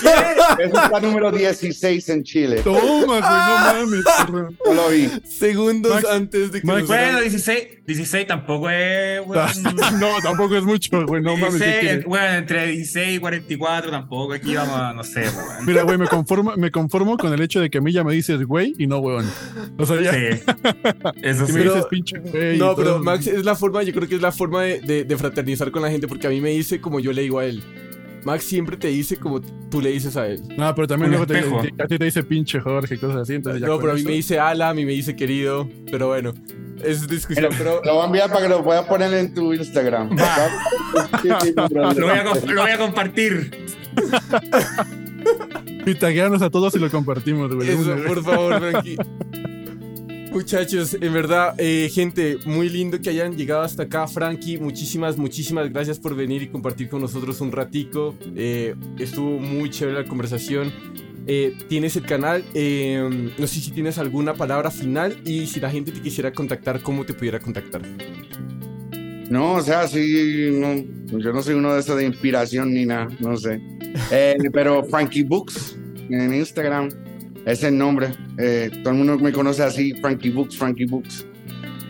[0.00, 0.64] qué?
[0.64, 2.60] Es está número 16 en Chile.
[2.62, 4.54] Toma, güey, no mames.
[4.64, 5.08] Yo lo vi.
[5.28, 6.66] Segundos antes de que.
[6.66, 9.20] Max, bueno, 16, 16 tampoco es.
[9.30, 9.46] Bueno,
[9.98, 12.04] no, tampoco es mucho, güey, no mames.
[12.04, 14.32] bueno, entre 16 y 44 tampoco.
[14.32, 15.46] Aquí vamos a, no sé, güey.
[15.66, 18.12] Mira, güey, me conformo, me conformo con el hecho de que a mí ya me
[18.14, 19.30] dices güey y no weón.
[19.78, 20.12] O sea, ya.
[20.12, 20.42] Sí.
[21.22, 21.52] Eso sí.
[21.52, 22.58] Me dices pinche güey.
[22.58, 25.16] No, pero Max, es la forma, yo creo que es la forma de, de, de
[25.16, 27.62] fraternizar con la gente porque a mí me dice como yo le digo a él.
[28.24, 30.42] Max siempre te dice como tú le dices a él.
[30.56, 33.34] No, pero también luego te, a ti te dice pinche Jorge, cosas así.
[33.34, 35.68] Entonces no, pero a mí me dice Ala, a mí me dice querido.
[35.90, 36.32] Pero bueno,
[36.84, 37.50] es discusión.
[37.56, 40.10] Pero, Lo voy a enviar para que lo puedas poner en tu Instagram.
[40.10, 40.16] lo,
[41.26, 43.50] voy a, lo voy a compartir.
[45.86, 47.70] y taguearnos a todos y lo compartimos, güey.
[47.70, 48.96] Eso, por favor, Frankie.
[50.30, 54.06] Muchachos, en verdad, eh, gente, muy lindo que hayan llegado hasta acá.
[54.06, 58.14] Frankie, muchísimas, muchísimas gracias por venir y compartir con nosotros un ratico.
[58.36, 60.72] Eh, estuvo muy chévere la conversación.
[61.26, 65.90] Eh, tienes el canal, no sé si tienes alguna palabra final y si la gente
[65.90, 67.82] te quisiera contactar, ¿cómo te pudiera contactar?
[69.28, 73.08] No, o sea, sí, no, yo no soy uno de esos de inspiración ni nada,
[73.18, 73.60] no sé.
[74.52, 75.76] pero Frankie Books
[76.08, 76.88] en Instagram
[77.52, 78.08] es el nombre.
[78.38, 81.26] Eh, todo el mundo me conoce así, Frankie Books, Frankie Books.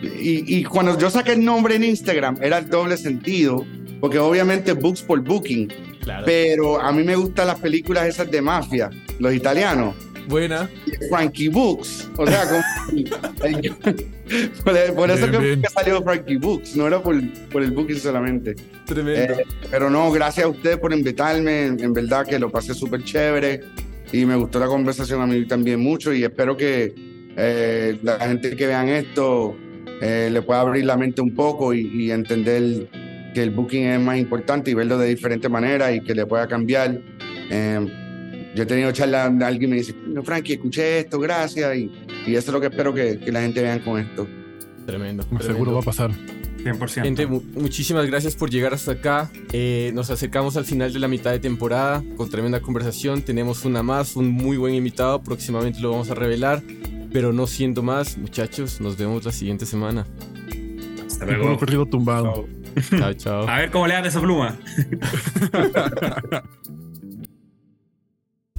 [0.01, 3.65] Y, y, cuando yo saqué el nombre en Instagram, era el doble sentido,
[3.99, 5.71] porque obviamente Books por Booking.
[6.25, 8.89] Pero a mí me gustan las películas esas de mafia,
[9.19, 9.93] los italianos.
[10.27, 10.67] Buena.
[11.09, 12.09] Frankie Books.
[12.17, 12.43] O sea,
[14.95, 17.15] por, eso que salió Frankie Books, no era por,
[17.49, 18.55] por el booking solamente.
[18.85, 19.33] Tremendo.
[19.33, 21.65] Eh, pero no, gracias a ustedes por invitarme.
[21.65, 23.61] En verdad que lo pasé súper chévere
[24.11, 26.93] y me gustó la conversación a mí también mucho y espero que
[27.37, 29.55] eh, la gente que vean esto
[30.01, 32.89] eh, le pueda abrir la mente un poco y, entender
[33.33, 36.47] que el booking es más importante y verlo de diferente manera y que le pueda
[36.47, 36.99] cambiar.
[37.49, 41.89] Eh, yo he tenido charlas de alguien me dice, no, Frankie, escuché esto, gracias, y,
[42.27, 44.27] y, eso es lo que espero que, que la gente vean con esto.
[44.85, 45.23] Tremendo.
[45.39, 46.11] Seguro va a pasar.
[46.63, 47.03] 100%.
[47.03, 49.31] Gente, muchísimas gracias por llegar hasta acá.
[49.51, 53.21] Eh, nos acercamos al final de la mitad de temporada con tremenda conversación.
[53.21, 55.21] Tenemos una más, un muy buen invitado.
[55.21, 56.61] Próximamente lo vamos a revelar.
[57.11, 60.05] Pero no siendo más, muchachos, nos vemos la siguiente semana.
[61.05, 61.57] Hasta luego.
[61.57, 62.47] perdido tumbado.
[62.97, 63.47] Chao, chao.
[63.49, 64.57] A ver cómo le dan esa pluma.